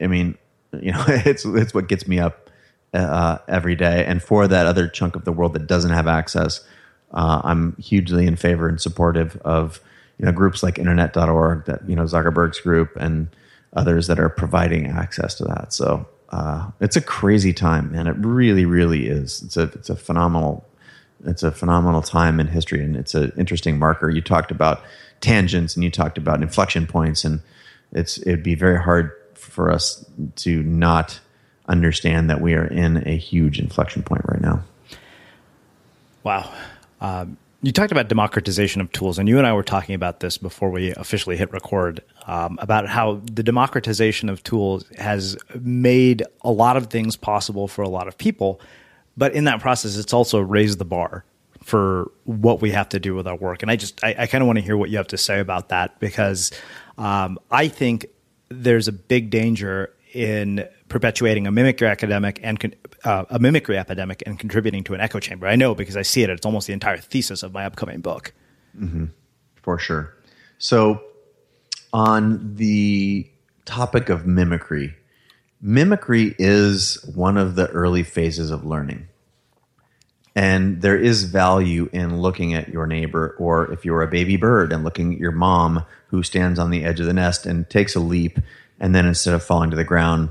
[0.00, 0.36] I mean,
[0.80, 2.50] you know, it's it's what gets me up
[2.92, 4.04] uh, every day.
[4.04, 6.64] And for that other chunk of the world that doesn't have access,
[7.12, 9.80] uh, I'm hugely in favor and supportive of
[10.20, 13.28] you know groups like Internet.org, that you know Zuckerberg's group, and
[13.72, 15.72] others that are providing access to that.
[15.72, 18.06] So uh, it's a crazy time, man.
[18.06, 19.42] It really, really is.
[19.42, 20.66] It's a it's a phenomenal
[21.24, 24.10] it's a phenomenal time in history, and it's an interesting marker.
[24.10, 24.82] You talked about
[25.22, 27.40] tangents, and you talked about inflection points, and
[27.92, 30.04] it's it'd be very hard for us
[30.36, 31.18] to not
[31.66, 34.62] understand that we are in a huge inflection point right now.
[36.24, 36.52] Wow.
[37.00, 40.38] Um, you talked about democratization of tools, and you and I were talking about this
[40.38, 46.50] before we officially hit record um, about how the democratization of tools has made a
[46.50, 48.60] lot of things possible for a lot of people.
[49.16, 51.24] But in that process, it's also raised the bar
[51.62, 53.60] for what we have to do with our work.
[53.60, 55.40] And I just, I, I kind of want to hear what you have to say
[55.40, 56.50] about that because
[56.96, 58.06] um, I think
[58.48, 64.38] there's a big danger in perpetuating a mimicry academic and uh, a mimicry epidemic and
[64.38, 65.46] contributing to an echo chamber.
[65.46, 66.28] I know because I see it.
[66.28, 68.34] It's almost the entire thesis of my upcoming book.
[68.78, 69.06] Mm-hmm.
[69.62, 70.14] For sure.
[70.58, 71.02] So,
[71.92, 73.28] on the
[73.64, 74.94] topic of mimicry,
[75.60, 79.08] mimicry is one of the early phases of learning.
[80.36, 84.72] And there is value in looking at your neighbor, or if you're a baby bird
[84.72, 87.96] and looking at your mom who stands on the edge of the nest and takes
[87.96, 88.38] a leap,
[88.78, 90.30] and then instead of falling to the ground,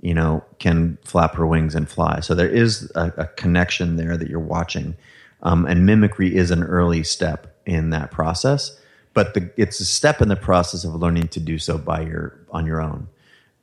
[0.00, 2.20] you know, can flap her wings and fly.
[2.20, 4.96] So there is a, a connection there that you're watching.
[5.42, 8.78] Um, and mimicry is an early step in that process,
[9.14, 12.38] but the, it's a step in the process of learning to do so by your
[12.50, 13.08] on your own.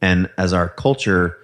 [0.01, 1.37] And as our culture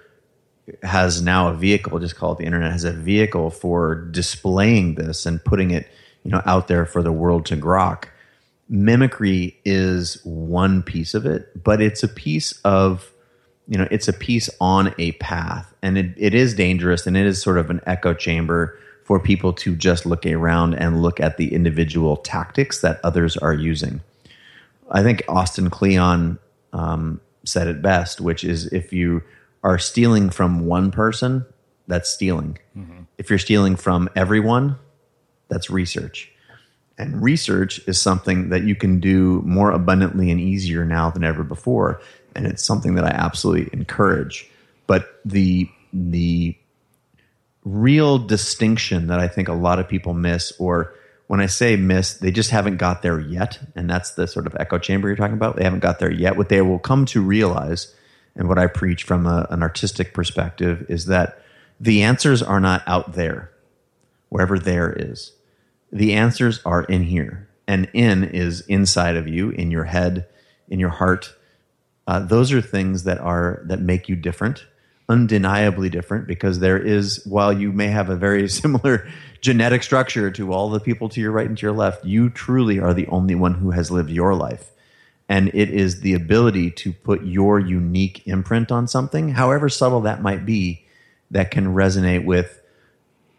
[0.82, 5.26] has now a vehicle, just call it the internet, has a vehicle for displaying this
[5.26, 5.88] and putting it,
[6.22, 8.04] you know, out there for the world to grok.
[8.68, 13.10] Mimicry is one piece of it, but it's a piece of,
[13.70, 15.72] you know, it's a piece on a path.
[15.80, 19.52] And it, it is dangerous and it is sort of an echo chamber for people
[19.52, 24.00] to just look around and look at the individual tactics that others are using.
[24.90, 26.40] I think Austin Kleon
[26.72, 29.22] um, said it best, which is if you
[29.62, 31.46] are stealing from one person,
[31.86, 32.58] that's stealing.
[32.76, 33.02] Mm-hmm.
[33.18, 34.78] If you're stealing from everyone,
[35.48, 36.32] that's research.
[36.98, 41.42] And research is something that you can do more abundantly and easier now than ever
[41.42, 42.02] before.
[42.34, 44.48] And it's something that I absolutely encourage.
[44.86, 46.56] But the the
[47.64, 50.94] real distinction that I think a lot of people miss, or
[51.26, 53.58] when I say miss, they just haven't got there yet.
[53.76, 55.56] And that's the sort of echo chamber you're talking about.
[55.56, 56.36] They haven't got there yet.
[56.36, 57.94] What they will come to realize
[58.36, 61.42] and what I preach from a, an artistic perspective is that
[61.78, 63.50] the answers are not out there,
[64.28, 65.32] wherever there is.
[65.92, 67.48] The answers are in here.
[67.66, 70.26] And in is inside of you, in your head,
[70.68, 71.34] in your heart.
[72.10, 74.64] Uh, those are things that are that make you different,
[75.08, 79.08] undeniably different, because there is, while you may have a very similar
[79.40, 82.80] genetic structure to all the people to your right and to your left, you truly
[82.80, 84.72] are the only one who has lived your life
[85.30, 90.20] and it is the ability to put your unique imprint on something, however subtle that
[90.20, 90.84] might be,
[91.30, 92.60] that can resonate with,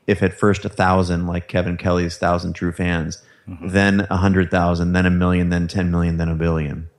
[0.08, 3.68] if at first a thousand, like Kevin Kelly's thousand true fans, mm-hmm.
[3.68, 6.90] then a hundred thousand, then a million, then ten million, then a billion.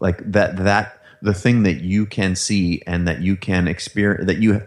[0.00, 4.38] Like that, that the thing that you can see and that you can experience, that
[4.38, 4.62] you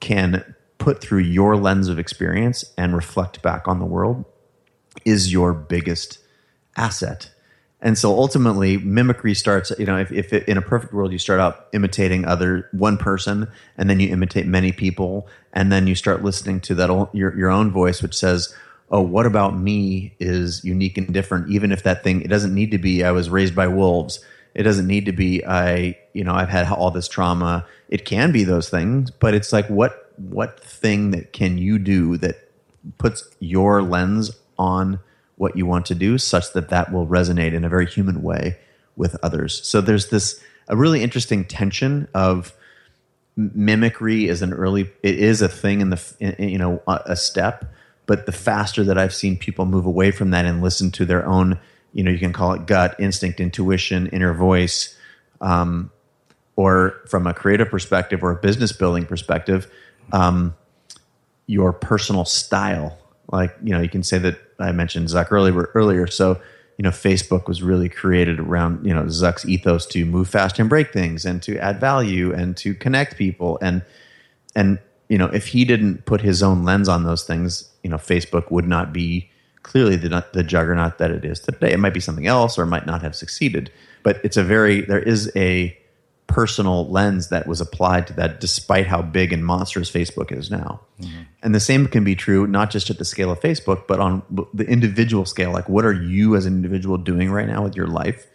[0.00, 4.24] can put through your lens of experience and reflect back on the world
[5.04, 6.18] is your biggest
[6.76, 7.30] asset
[7.82, 9.72] and so ultimately, mimicry starts.
[9.78, 12.98] You know, if, if it, in a perfect world you start out imitating other one
[12.98, 17.36] person, and then you imitate many people, and then you start listening to that your
[17.36, 18.54] your own voice, which says,
[18.90, 22.70] "Oh, what about me is unique and different." Even if that thing, it doesn't need
[22.72, 23.02] to be.
[23.02, 24.22] I was raised by wolves.
[24.54, 25.44] It doesn't need to be.
[25.44, 27.66] I, you know, I've had all this trauma.
[27.88, 32.16] It can be those things, but it's like what what thing that can you do
[32.18, 32.50] that
[32.98, 35.00] puts your lens on
[35.36, 38.58] what you want to do such that that will resonate in a very human way
[38.96, 39.66] with others.
[39.66, 42.54] So there's this a really interesting tension of
[43.36, 47.64] mimicry is an early it is a thing in the in, you know a step
[48.06, 51.24] but the faster that i've seen people move away from that and listen to their
[51.26, 51.58] own
[51.92, 54.96] you know you can call it gut instinct intuition inner voice
[55.40, 55.90] um,
[56.56, 59.70] or from a creative perspective or a business building perspective,
[60.12, 60.54] um,
[61.46, 62.98] your personal style.
[63.32, 65.70] Like you know, you can say that I mentioned Zuck earlier.
[65.74, 66.40] Earlier, so
[66.76, 70.68] you know, Facebook was really created around you know Zuck's ethos to move fast and
[70.68, 73.82] break things, and to add value, and to connect people, and
[74.54, 74.78] and
[75.08, 78.50] you know, if he didn't put his own lens on those things, you know, Facebook
[78.50, 79.30] would not be
[79.62, 81.72] clearly the, the juggernaut that it is today.
[81.72, 83.70] It might be something else, or it might not have succeeded.
[84.02, 85.76] But it's a very there is a
[86.26, 90.80] personal lens that was applied to that, despite how big and monstrous Facebook is now.
[91.00, 91.22] Mm-hmm.
[91.42, 94.22] And the same can be true not just at the scale of Facebook, but on
[94.54, 95.52] the individual scale.
[95.52, 98.26] Like, what are you as an individual doing right now with your life?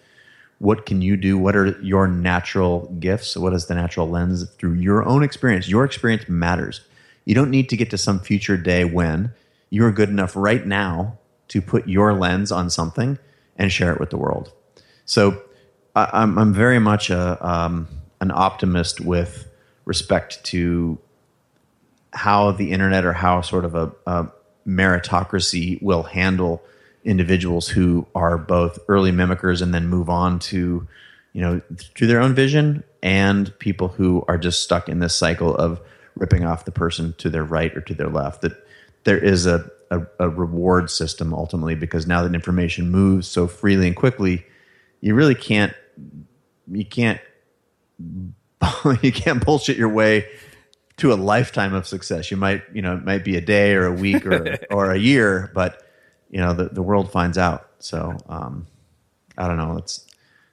[0.59, 1.37] What can you do?
[1.37, 3.35] What are your natural gifts?
[3.37, 5.69] What is the natural lens through your own experience?
[5.69, 6.81] Your experience matters.
[7.23, 9.31] You don't need to get to some future day when
[9.75, 11.17] you're good enough right now
[11.49, 13.19] to put your lens on something
[13.57, 14.53] and share it with the world.
[15.03, 15.43] So
[15.93, 17.89] I, I'm I'm very much a um,
[18.21, 19.49] an optimist with
[19.83, 20.97] respect to
[22.13, 24.31] how the internet or how sort of a, a
[24.65, 26.63] meritocracy will handle
[27.03, 30.87] individuals who are both early mimickers and then move on to
[31.33, 31.61] you know
[31.95, 35.81] to their own vision and people who are just stuck in this cycle of
[36.15, 38.64] ripping off the person to their right or to their left that
[39.05, 43.87] there is a, a, a reward system ultimately because now that information moves so freely
[43.87, 44.45] and quickly
[45.01, 45.73] you really can't
[46.71, 47.21] you can't
[49.01, 50.27] you can't bullshit your way
[50.97, 52.31] to a lifetime of success.
[52.31, 54.97] You might, you know, it might be a day or a week or or a
[54.97, 55.83] year, but
[56.29, 57.69] you know, the, the world finds out.
[57.79, 58.67] So um,
[59.37, 59.75] I don't know.
[59.75, 60.05] That's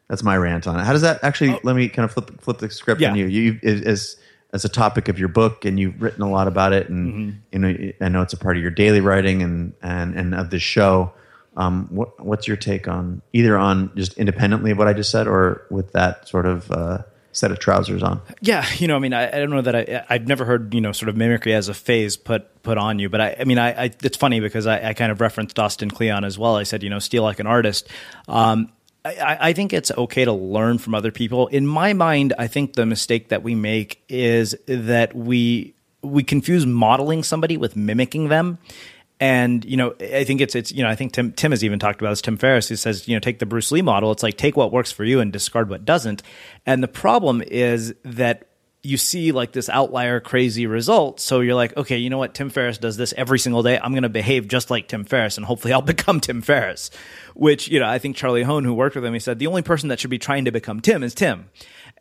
[0.08, 0.84] that's my rant on it.
[0.84, 1.52] How does that actually?
[1.52, 1.60] Oh.
[1.62, 3.10] Let me kind of flip flip the script yeah.
[3.10, 3.26] on you.
[3.26, 4.16] You as
[4.52, 7.38] as a topic of your book, and you've written a lot about it, and mm-hmm.
[7.52, 10.50] you know, I know it's a part of your daily writing and and and of
[10.50, 11.12] this show.
[11.56, 15.26] Um, what, what's your take on either on just independently of what I just said,
[15.26, 16.98] or with that sort of uh,
[17.32, 18.20] set of trousers on?
[18.40, 20.80] Yeah, you know, I mean, I, I, don't know that I I've never heard you
[20.80, 23.58] know sort of mimicry as a phase put put on you, but I, I mean,
[23.58, 26.56] I, I it's funny because I, I, kind of referenced Austin Kleon as well.
[26.56, 27.88] I said, you know, steal like an artist.
[28.28, 28.70] Um,
[29.04, 31.48] I, I, think it's okay to learn from other people.
[31.48, 36.66] In my mind, I think the mistake that we make is that we we confuse
[36.66, 38.58] modeling somebody with mimicking them.
[39.18, 41.78] And you know, I think it's it's you know, I think Tim Tim has even
[41.78, 42.22] talked about this.
[42.22, 44.12] Tim Ferriss who says, you know, take the Bruce Lee model.
[44.12, 46.22] It's like take what works for you and discard what doesn't.
[46.64, 48.48] And the problem is that
[48.84, 51.20] you see like this outlier crazy result.
[51.20, 52.34] So you're like, okay, you know what?
[52.34, 53.78] Tim Ferriss does this every single day.
[53.78, 56.90] I'm going to behave just like Tim Ferriss and hopefully I'll become Tim Ferriss.
[57.34, 59.62] Which, you know, I think Charlie Hoehn, who worked with him, he said the only
[59.62, 61.48] person that should be trying to become Tim is Tim.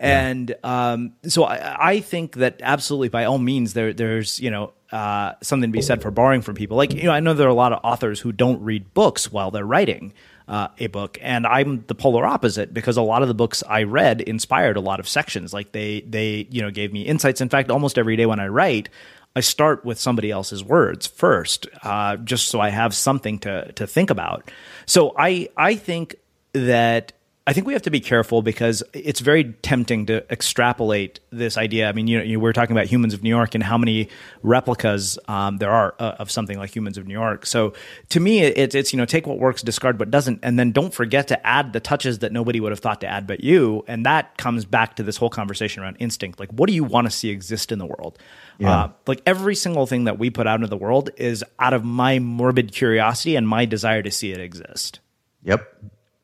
[0.01, 4.73] And um, so I, I, think that absolutely, by all means, there there's you know
[4.91, 6.75] uh, something to be said for borrowing from people.
[6.75, 9.31] Like you know, I know there are a lot of authors who don't read books
[9.31, 10.13] while they're writing.
[10.51, 13.83] Uh, a book, and I'm the polar opposite because a lot of the books I
[13.83, 15.53] read inspired a lot of sections.
[15.53, 17.39] Like they, they, you know, gave me insights.
[17.39, 18.89] In fact, almost every day when I write,
[19.33, 23.87] I start with somebody else's words first, uh, just so I have something to to
[23.87, 24.51] think about.
[24.85, 26.15] So I, I think
[26.51, 27.13] that
[27.47, 31.89] I think we have to be careful because it's very tempting to extrapolate this idea.
[31.89, 34.09] I mean, you know, you, we're talking about Humans of New York and how many
[34.43, 37.47] replicas um, there are uh, of something like Humans of New York.
[37.47, 37.73] So
[38.09, 40.93] to me, it, it's you know, take what works, discard what doesn't, and then don't
[40.93, 43.83] forget to add the touches that nobody would have thought to add but you.
[43.87, 46.39] And that comes back to this whole conversation around instinct.
[46.39, 48.19] Like, what do you want to see exist in the world?
[48.59, 48.71] Yeah.
[48.71, 51.83] Uh, like every single thing that we put out into the world is out of
[51.83, 54.99] my morbid curiosity and my desire to see it exist.
[55.43, 55.67] Yep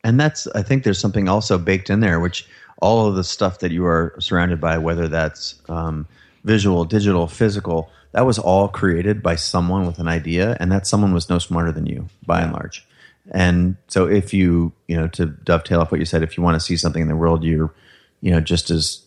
[0.04, 2.46] and that's I think there's something also baked in there, which
[2.80, 6.06] all of the stuff that you are surrounded by, whether that's um,
[6.44, 11.12] visual, digital, physical, that was all created by someone with an idea, and that someone
[11.12, 12.86] was no smarter than you by and large.
[13.30, 16.54] And so, if you you know to dovetail off what you said, if you want
[16.54, 17.72] to see something in the world, you're
[18.20, 19.02] you know just as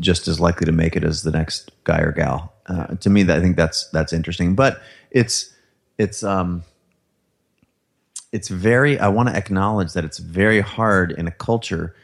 [0.00, 2.52] just as likely to make it as the next guy or gal.
[2.66, 5.54] Uh, to me, that I think that's that's interesting, but it's
[5.98, 6.64] it's um
[8.32, 11.94] it's very i want to acknowledge that it's very hard in a culture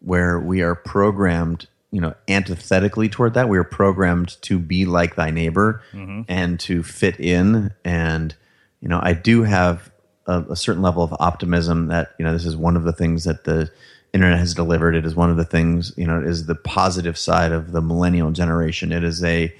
[0.00, 3.48] where we are programmed you know antithetically toward that.
[3.48, 6.22] We are programmed to be like thy neighbor mm-hmm.
[6.26, 7.72] and to fit in.
[7.84, 8.34] And
[8.80, 9.92] you know i do have
[10.26, 13.24] a, a, certain level of optimism that you know this is one of the things
[13.24, 13.70] that the
[14.12, 14.96] internet has delivered.
[14.96, 17.82] It is one of the things you know it is the positive side of the
[17.82, 18.90] millennial generation.
[18.90, 19.54] It is a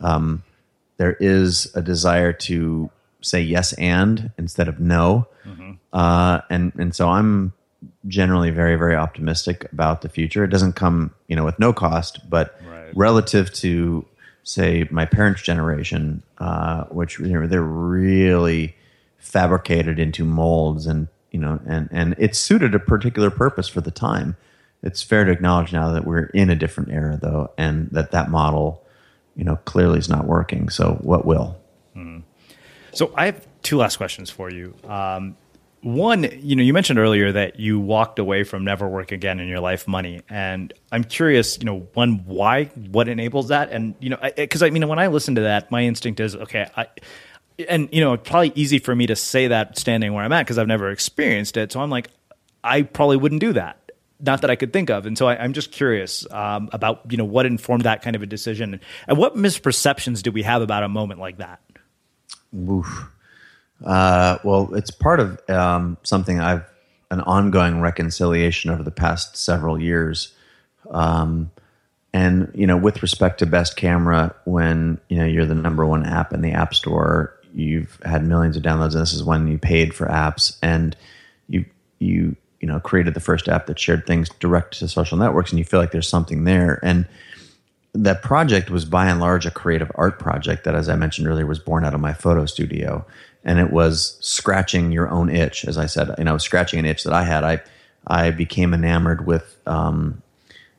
[0.00, 0.44] um,
[0.98, 2.90] there is a desire to
[3.20, 5.26] say yes and instead of no.
[5.44, 5.72] Mm-hmm.
[5.92, 7.52] Uh, and and so I'm
[8.06, 10.44] generally very very optimistic about the future.
[10.44, 12.90] It doesn't come you know with no cost, but right.
[12.94, 14.04] relative to
[14.42, 18.74] say my parents' generation, uh, which you know, they're really
[19.18, 23.90] fabricated into molds and you know and and it suited a particular purpose for the
[23.90, 24.36] time.
[24.82, 28.30] it's fair to acknowledge now that we're in a different era, though, and that that
[28.30, 28.82] model,
[29.36, 30.68] you know, clearly is not working.
[30.70, 31.58] So, what will?
[32.98, 34.74] So, I have two last questions for you.
[34.82, 35.36] Um,
[35.82, 39.46] one, you know, you mentioned earlier that you walked away from never work again in
[39.46, 44.10] your life money, and I'm curious, you know, one, why, what enables that, and you
[44.10, 46.88] know, because I, I, mean, when I listen to that, my instinct is, okay, I,
[47.68, 50.44] and you know, it's probably easy for me to say that standing where I'm at
[50.44, 52.08] because I've never experienced it, so I'm like,
[52.64, 53.92] I probably wouldn't do that.
[54.18, 57.16] Not that I could think of, and so I, am just curious um, about you
[57.16, 60.82] know what informed that kind of a decision, and what misperceptions do we have about
[60.82, 61.60] a moment like that?
[63.84, 66.64] Uh, well, it's part of um, something I've
[67.10, 70.32] an ongoing reconciliation over the past several years.
[70.90, 71.50] Um,
[72.12, 76.04] and you know, with respect to best camera, when you know you're the number one
[76.04, 79.58] app in the App Store, you've had millions of downloads, and this is when you
[79.58, 80.96] paid for apps, and
[81.48, 81.64] you
[81.98, 85.58] you you know created the first app that shared things direct to social networks, and
[85.58, 87.06] you feel like there's something there, and
[87.94, 91.46] that project was by and large a creative art project that, as I mentioned earlier,
[91.46, 93.04] was born out of my photo studio
[93.44, 95.64] and it was scratching your own itch.
[95.64, 97.44] As I said, And I was scratching an itch that I had.
[97.44, 97.62] I
[98.06, 100.22] I became enamored with um,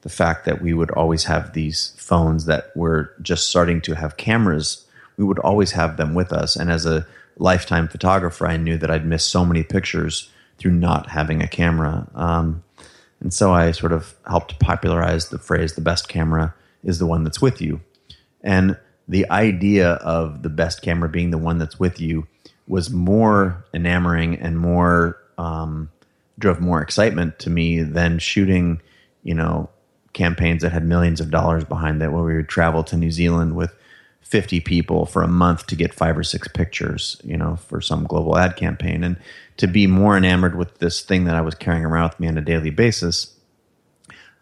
[0.02, 4.18] the fact that we would always have these phones that were just starting to have
[4.18, 4.86] cameras.
[5.18, 7.06] We would always have them with us, and as a
[7.38, 12.08] lifetime photographer, I knew that I'd miss so many pictures through not having a camera.
[12.16, 12.64] Um,
[13.22, 16.54] and so I sort of helped popularize the phrase "the best camera
[16.84, 17.82] is the one that's with you,"
[18.42, 18.78] and
[19.08, 22.28] the idea of the best camera being the one that's with you
[22.68, 25.90] was more enamoring and more um,
[26.38, 28.80] drove more excitement to me than shooting,
[29.24, 29.68] you know,
[30.14, 33.56] campaigns that had millions of dollars behind it, where we would travel to New Zealand
[33.56, 33.76] with
[34.22, 38.06] 50 people for a month to get five or six pictures, you know, for some
[38.06, 39.04] global ad campaign.
[39.04, 39.18] And
[39.58, 42.38] to be more enamored with this thing that I was carrying around with me on
[42.38, 43.34] a daily basis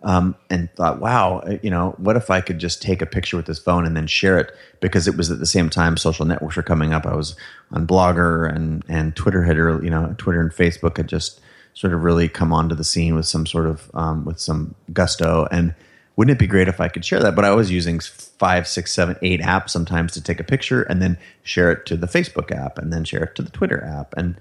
[0.03, 3.35] um, and thought, wow, uh, you know, what if I could just take a picture
[3.35, 4.51] with this phone and then share it?
[4.79, 7.05] Because it was at the same time social networks were coming up.
[7.05, 7.35] I was
[7.71, 11.41] on Blogger and and Twitter had, you know, Twitter and Facebook had just
[11.73, 15.47] sort of really come onto the scene with some sort of um, with some gusto.
[15.51, 15.73] And
[16.15, 17.35] wouldn't it be great if I could share that?
[17.35, 21.01] But I was using five, six, seven, eight apps sometimes to take a picture and
[21.01, 24.13] then share it to the Facebook app and then share it to the Twitter app
[24.15, 24.39] and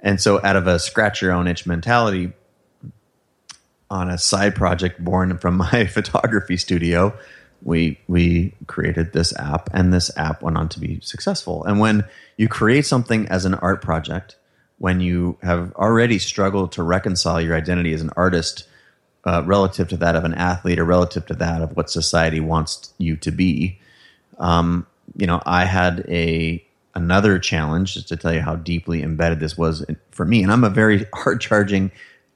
[0.00, 2.32] and so out of a scratch your own itch mentality
[3.90, 7.16] on a side project born from my photography studio,
[7.62, 11.64] we we created this app, and this app went on to be successful.
[11.64, 12.04] And when
[12.36, 14.36] you create something as an art project,
[14.78, 18.68] when you have already struggled to reconcile your identity as an artist
[19.24, 22.92] uh, relative to that of an athlete or relative to that of what society wants
[22.98, 23.80] you to be,
[24.38, 26.62] um, you know, I had a
[26.94, 30.42] another challenge just to tell you how deeply embedded this was for me.
[30.42, 31.90] And I'm a very hard charging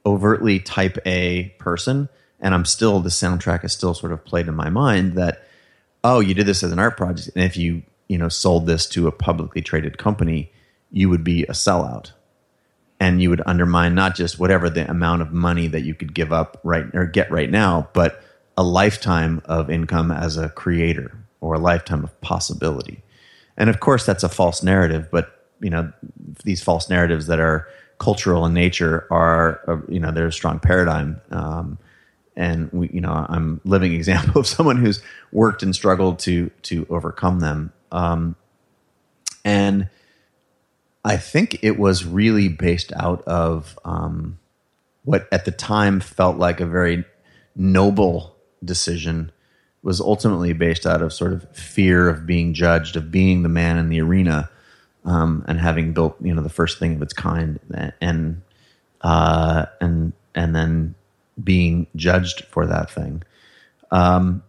[0.05, 2.09] overtly type A person,
[2.41, 5.45] and I'm still the soundtrack is still sort of played in my mind that
[6.03, 8.87] oh, you did this as an art project, and if you you know sold this
[8.87, 10.51] to a publicly traded company,
[10.91, 12.13] you would be a sellout,
[12.99, 16.33] and you would undermine not just whatever the amount of money that you could give
[16.33, 18.23] up right or get right now, but
[18.57, 23.03] a lifetime of income as a creator or a lifetime of possibility.
[23.57, 25.93] And of course, that's a false narrative, but you know
[26.45, 27.69] these false narratives that are
[28.01, 31.21] cultural in nature are uh, you know they're a strong paradigm.
[31.31, 31.79] Um,
[32.37, 36.87] and we you know i'm living example of someone who's worked and struggled to to
[36.91, 37.73] overcome them.
[37.93, 38.35] Um,
[39.45, 39.89] and
[41.05, 44.39] i think it was really based out of um,
[45.05, 47.05] what at the time felt like a very
[47.57, 49.33] noble decision
[49.83, 53.79] was ultimately based out of sort of fear of being judged of being the man
[53.79, 54.51] in the arena
[55.05, 57.59] um, and having built you know the first thing of its kind
[58.01, 58.43] and
[59.01, 60.95] uh, and and then
[61.43, 63.23] being judged for that thing.
[63.91, 64.43] Um,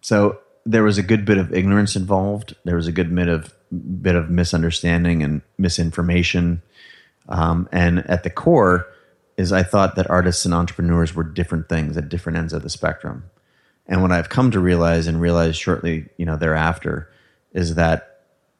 [0.00, 2.54] so there was a good bit of ignorance involved.
[2.64, 3.54] There was a good bit of
[4.02, 6.62] bit of misunderstanding and misinformation.
[7.28, 8.86] Um, and at the core
[9.36, 12.70] is I thought that artists and entrepreneurs were different things at different ends of the
[12.70, 13.24] spectrum.
[13.86, 17.10] And what I've come to realize and realize shortly, you know, thereafter
[17.52, 18.13] is that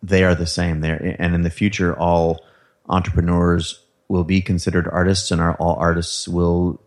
[0.07, 0.81] they are the same.
[0.81, 2.45] There and in the future all
[2.89, 6.81] entrepreneurs will be considered artists and our, all artists will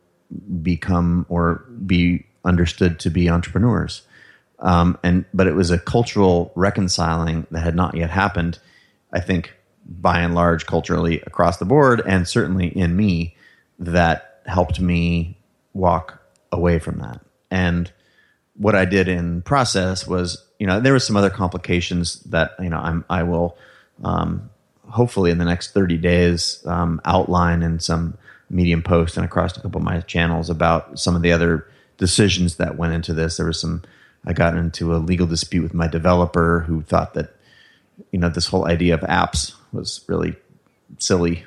[0.61, 4.03] become or be understood to be entrepreneurs.
[4.60, 8.57] Um, and but it was a cultural reconciling that had not yet happened
[9.14, 9.53] i think
[9.88, 13.35] by and large culturally across the board and certainly in me
[13.80, 15.38] that helped me
[15.73, 16.22] walk
[16.52, 17.22] away from that.
[17.52, 17.91] And
[18.56, 22.70] what i did in process was you know, there were some other complications that you
[22.70, 23.58] know I'm I will
[24.04, 24.50] um,
[24.90, 28.18] hopefully in the next 30 days um, outline in some
[28.50, 31.68] Medium post and across a couple of my channels about some of the other
[31.98, 33.38] decisions that went into this.
[33.38, 33.84] There was some.
[34.26, 37.36] I got into a legal dispute with my developer who thought that
[38.12, 40.36] you know this whole idea of apps was really
[40.98, 41.46] silly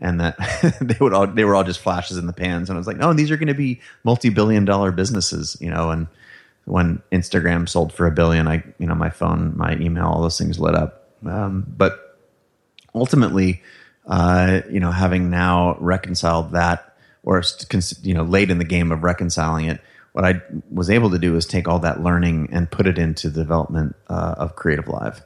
[0.00, 0.36] and that
[0.80, 2.96] they would all they were all just flashes in the pans and I was like
[2.96, 6.06] no these are going to be multi-billion dollar businesses you know and
[6.68, 10.38] when Instagram sold for a billion I you know my phone my email all those
[10.38, 11.10] things lit up.
[11.26, 12.18] Um, but
[12.94, 13.62] ultimately
[14.06, 17.42] uh, you know having now reconciled that or
[18.02, 19.80] you know late in the game of reconciling it
[20.12, 20.40] what I
[20.70, 23.94] was able to do is take all that learning and put it into the development
[24.08, 25.22] uh, of Creative Live.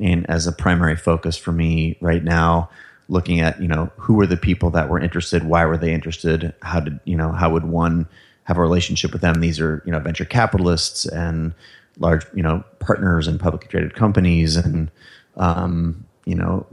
[0.00, 2.70] And as a primary focus for me right now
[3.08, 6.54] looking at you know who were the people that were interested why were they interested
[6.62, 8.06] how did you know how would one
[8.48, 9.40] have a relationship with them.
[9.40, 11.54] These are you know venture capitalists and
[11.98, 14.90] large you know partners and publicly traded companies and
[15.36, 16.66] um, you know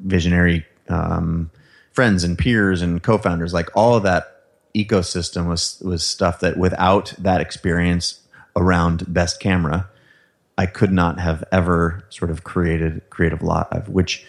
[0.00, 1.50] visionary um,
[1.92, 3.54] friends and peers and co-founders.
[3.54, 4.42] Like all of that
[4.74, 8.20] ecosystem was was stuff that without that experience
[8.56, 9.88] around best camera
[10.58, 14.26] I could not have ever sort of created Creative Live, which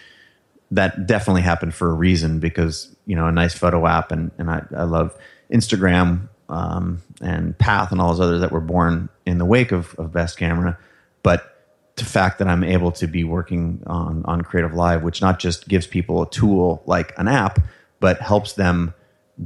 [0.72, 4.52] that definitely happened for a reason because you know a nice photo app and and
[4.52, 5.18] I, I love
[5.52, 9.96] Instagram um, and Path and all those others that were born in the wake of,
[9.96, 10.78] of Best Camera,
[11.22, 11.50] but
[11.96, 15.68] the fact that I'm able to be working on on Creative Live, which not just
[15.68, 17.60] gives people a tool like an app,
[18.00, 18.94] but helps them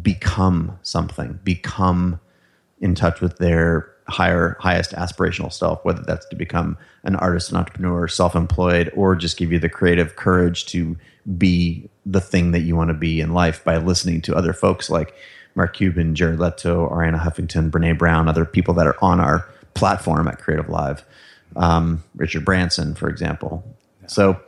[0.01, 2.19] become something, become
[2.79, 7.57] in touch with their higher highest aspirational self whether that's to become an artist an
[7.57, 10.97] entrepreneur self-employed or just give you the creative courage to
[11.37, 14.89] be the thing that you want to be in life by listening to other folks
[14.89, 15.13] like
[15.55, 20.27] mark cuban jared leto arianna huffington brene brown other people that are on our platform
[20.27, 21.03] at creative live
[21.55, 23.63] um, richard branson for example.
[24.01, 24.07] Yeah.
[24.07, 24.41] so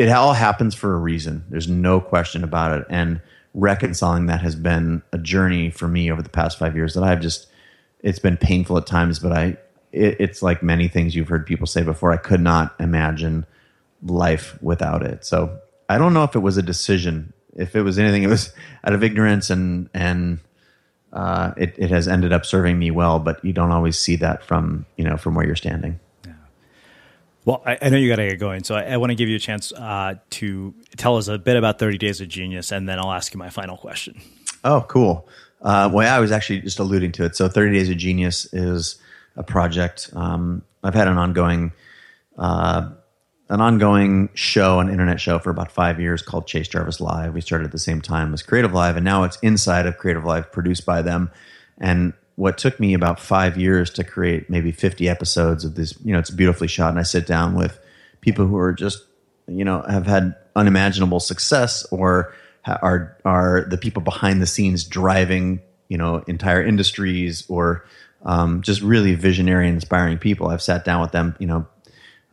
[0.00, 1.44] it all happens for a reason.
[1.50, 2.86] There's no question about it.
[2.88, 3.20] And
[3.52, 7.20] reconciling that has been a journey for me over the past five years that i've
[7.20, 7.48] just
[8.02, 9.56] it's been painful at times, but I
[9.92, 12.12] it, it's like many things you've heard people say before.
[12.12, 13.46] I could not imagine
[14.02, 15.24] life without it.
[15.24, 15.58] So
[15.88, 17.32] I don't know if it was a decision.
[17.56, 18.52] If it was anything, it was
[18.84, 20.38] out of ignorance, and and
[21.12, 23.18] uh, it it has ended up serving me well.
[23.18, 25.98] But you don't always see that from you know from where you're standing.
[26.24, 26.32] Yeah.
[27.44, 29.28] Well, I, I, know you got to get going, so I, I want to give
[29.28, 32.88] you a chance uh, to tell us a bit about 30 Days of Genius, and
[32.88, 34.20] then I'll ask you my final question.
[34.62, 35.26] Oh, cool.
[35.62, 37.36] Uh, well, I was actually just alluding to it.
[37.36, 38.98] So, 30 Days of Genius is
[39.36, 40.10] a project.
[40.14, 41.72] Um, I've had an ongoing,
[42.38, 42.90] uh,
[43.48, 47.34] an ongoing show, an internet show for about five years called Chase Jarvis Live.
[47.34, 50.24] We started at the same time as Creative Live, and now it's inside of Creative
[50.24, 51.30] Live, produced by them.
[51.78, 56.12] And what took me about five years to create maybe 50 episodes of this, you
[56.12, 57.78] know, it's beautifully shot, and I sit down with
[58.22, 59.04] people who are just,
[59.46, 62.32] you know, have had unimaginable success or
[62.66, 67.84] are are the people behind the scenes driving you know entire industries or
[68.24, 70.48] um, just really visionary and inspiring people.
[70.48, 71.66] I've sat down with them, you know,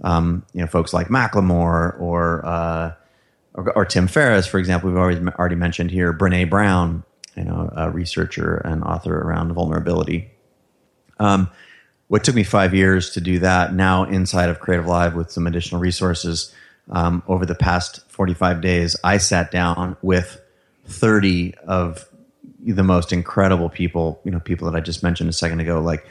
[0.03, 2.93] um, you know, folks like Macklemore or, uh,
[3.53, 4.89] or, or Tim Ferriss, for example.
[4.89, 7.03] We've already already mentioned here Brene Brown,
[7.35, 10.29] you know, a researcher and author around vulnerability.
[11.19, 11.49] Um,
[12.09, 15.47] what took me five years to do that, now inside of Creative Live with some
[15.47, 16.53] additional resources,
[16.89, 20.41] um, over the past 45 days, I sat down with
[20.87, 22.09] 30 of
[22.65, 26.03] the most incredible people, you know, people that I just mentioned a second ago, like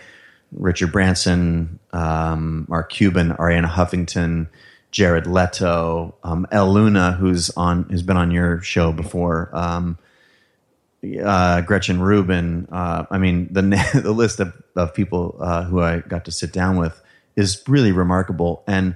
[0.53, 4.47] Richard Branson, um, Mark Cuban, Arianna Huffington,
[4.93, 9.99] Jared Leto, um, Elle Luna, who's on, who's been on your show before, um,
[11.25, 12.69] uh, Gretchen Rubin.
[12.71, 13.63] Uh, I mean, the
[14.03, 17.03] the list of, of people uh, who I got to sit down with
[17.35, 18.63] is really remarkable.
[18.69, 18.95] And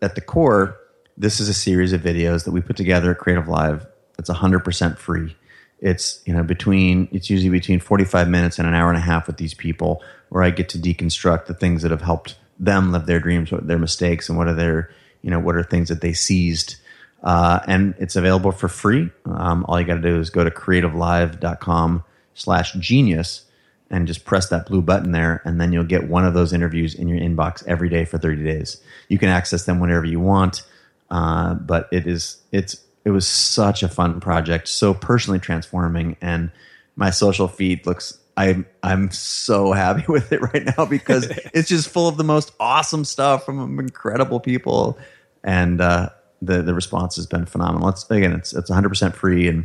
[0.00, 0.77] at the core,
[1.18, 3.84] this is a series of videos that we put together at Creative Live.
[4.18, 5.36] It's 100% free.
[5.80, 9.26] It's you know between it's usually between 45 minutes and an hour and a half
[9.26, 13.06] with these people where I get to deconstruct the things that have helped them live
[13.06, 14.90] their dreams, what their mistakes, and what are their
[15.22, 16.76] you know what are things that they seized.
[17.22, 19.10] Uh, and it's available for free.
[19.24, 22.04] Um, all you got to do is go to creativelive.com
[22.34, 23.44] slash genius
[23.90, 26.94] and just press that blue button there, and then you'll get one of those interviews
[26.94, 28.82] in your inbox every day for 30 days.
[29.08, 30.62] You can access them whenever you want.
[31.10, 36.50] Uh, but it is it's it was such a fun project, so personally transforming, and
[36.96, 38.18] my social feed looks.
[38.36, 42.52] I'm I'm so happy with it right now because it's just full of the most
[42.60, 44.98] awesome stuff from incredible people,
[45.42, 46.10] and uh,
[46.42, 47.88] the the response has been phenomenal.
[47.88, 49.64] It's again, it's it's 100 percent free, and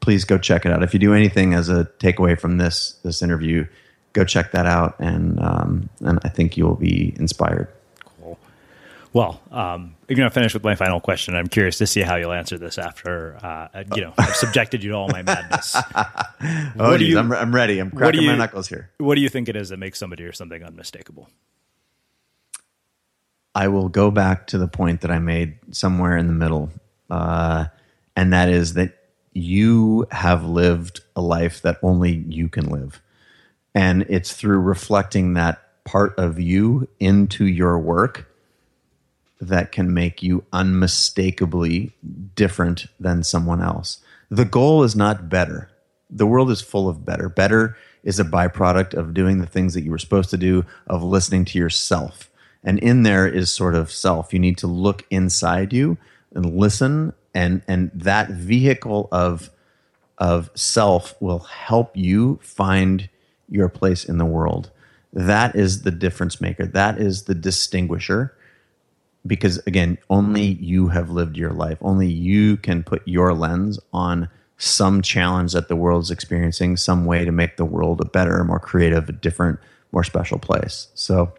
[0.00, 0.82] please go check it out.
[0.82, 3.66] If you do anything as a takeaway from this this interview,
[4.12, 7.68] go check that out, and um, and I think you will be inspired.
[9.12, 11.34] Well, um, you're going to finish with my final question.
[11.34, 14.90] I'm curious to see how you'll answer this after, uh, you know, I've subjected you
[14.90, 15.74] to all my madness.
[16.78, 17.78] oh, geez, you, I'm, I'm ready.
[17.78, 18.90] I'm cracking you, my knuckles here.
[18.98, 21.28] What do you think it is that makes somebody or something unmistakable?
[23.54, 26.70] I will go back to the point that I made somewhere in the middle,
[27.10, 27.66] uh,
[28.14, 28.98] and that is that
[29.32, 33.00] you have lived a life that only you can live.
[33.74, 38.27] And it's through reflecting that part of you into your work
[39.40, 41.92] that can make you unmistakably
[42.34, 43.98] different than someone else.
[44.30, 45.70] The goal is not better.
[46.10, 47.28] The world is full of better.
[47.28, 51.02] Better is a byproduct of doing the things that you were supposed to do, of
[51.02, 52.30] listening to yourself.
[52.64, 54.32] And in there is sort of self.
[54.32, 55.98] You need to look inside you
[56.34, 59.50] and listen and and that vehicle of
[60.18, 63.08] of self will help you find
[63.48, 64.70] your place in the world.
[65.12, 66.66] That is the difference maker.
[66.66, 68.34] That is the distinguisher
[69.28, 71.78] because again, only you have lived your life.
[71.80, 77.24] Only you can put your lens on some challenge that the world's experiencing, some way
[77.24, 79.60] to make the world a better, more creative, a different,
[79.92, 80.88] more special place.
[80.94, 81.32] So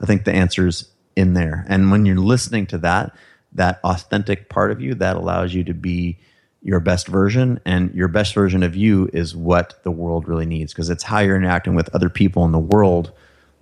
[0.00, 1.64] I think the answer's in there.
[1.68, 3.16] And when you're listening to that,
[3.52, 6.18] that authentic part of you, that allows you to be
[6.62, 7.60] your best version.
[7.64, 11.20] And your best version of you is what the world really needs because it's how
[11.20, 13.12] you're interacting with other people in the world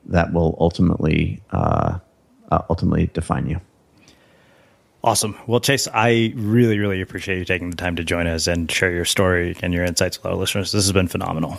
[0.07, 1.99] that will ultimately uh,
[2.51, 3.61] uh, ultimately define you.
[5.05, 5.37] Awesome.
[5.47, 8.91] Well, Chase, I really, really appreciate you taking the time to join us and share
[8.91, 10.73] your story and your insights with our listeners.
[10.73, 11.59] This has been phenomenal.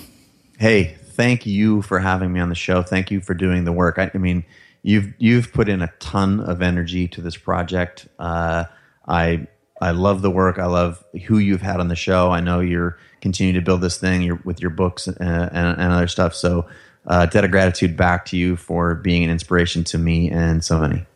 [0.58, 2.82] Hey, thank you for having me on the show.
[2.82, 4.00] Thank you for doing the work.
[4.00, 4.44] I, I mean,
[4.82, 8.08] you've you've put in a ton of energy to this project.
[8.18, 8.64] Uh,
[9.08, 9.46] I
[9.80, 10.58] I love the work.
[10.58, 12.32] I love who you've had on the show.
[12.32, 15.94] I know you're continuing to build this thing you're, with your books and, and, and
[15.94, 16.34] other stuff.
[16.34, 16.66] So,
[17.06, 20.80] uh, debt of gratitude back to you for being an inspiration to me and so
[20.80, 21.06] many.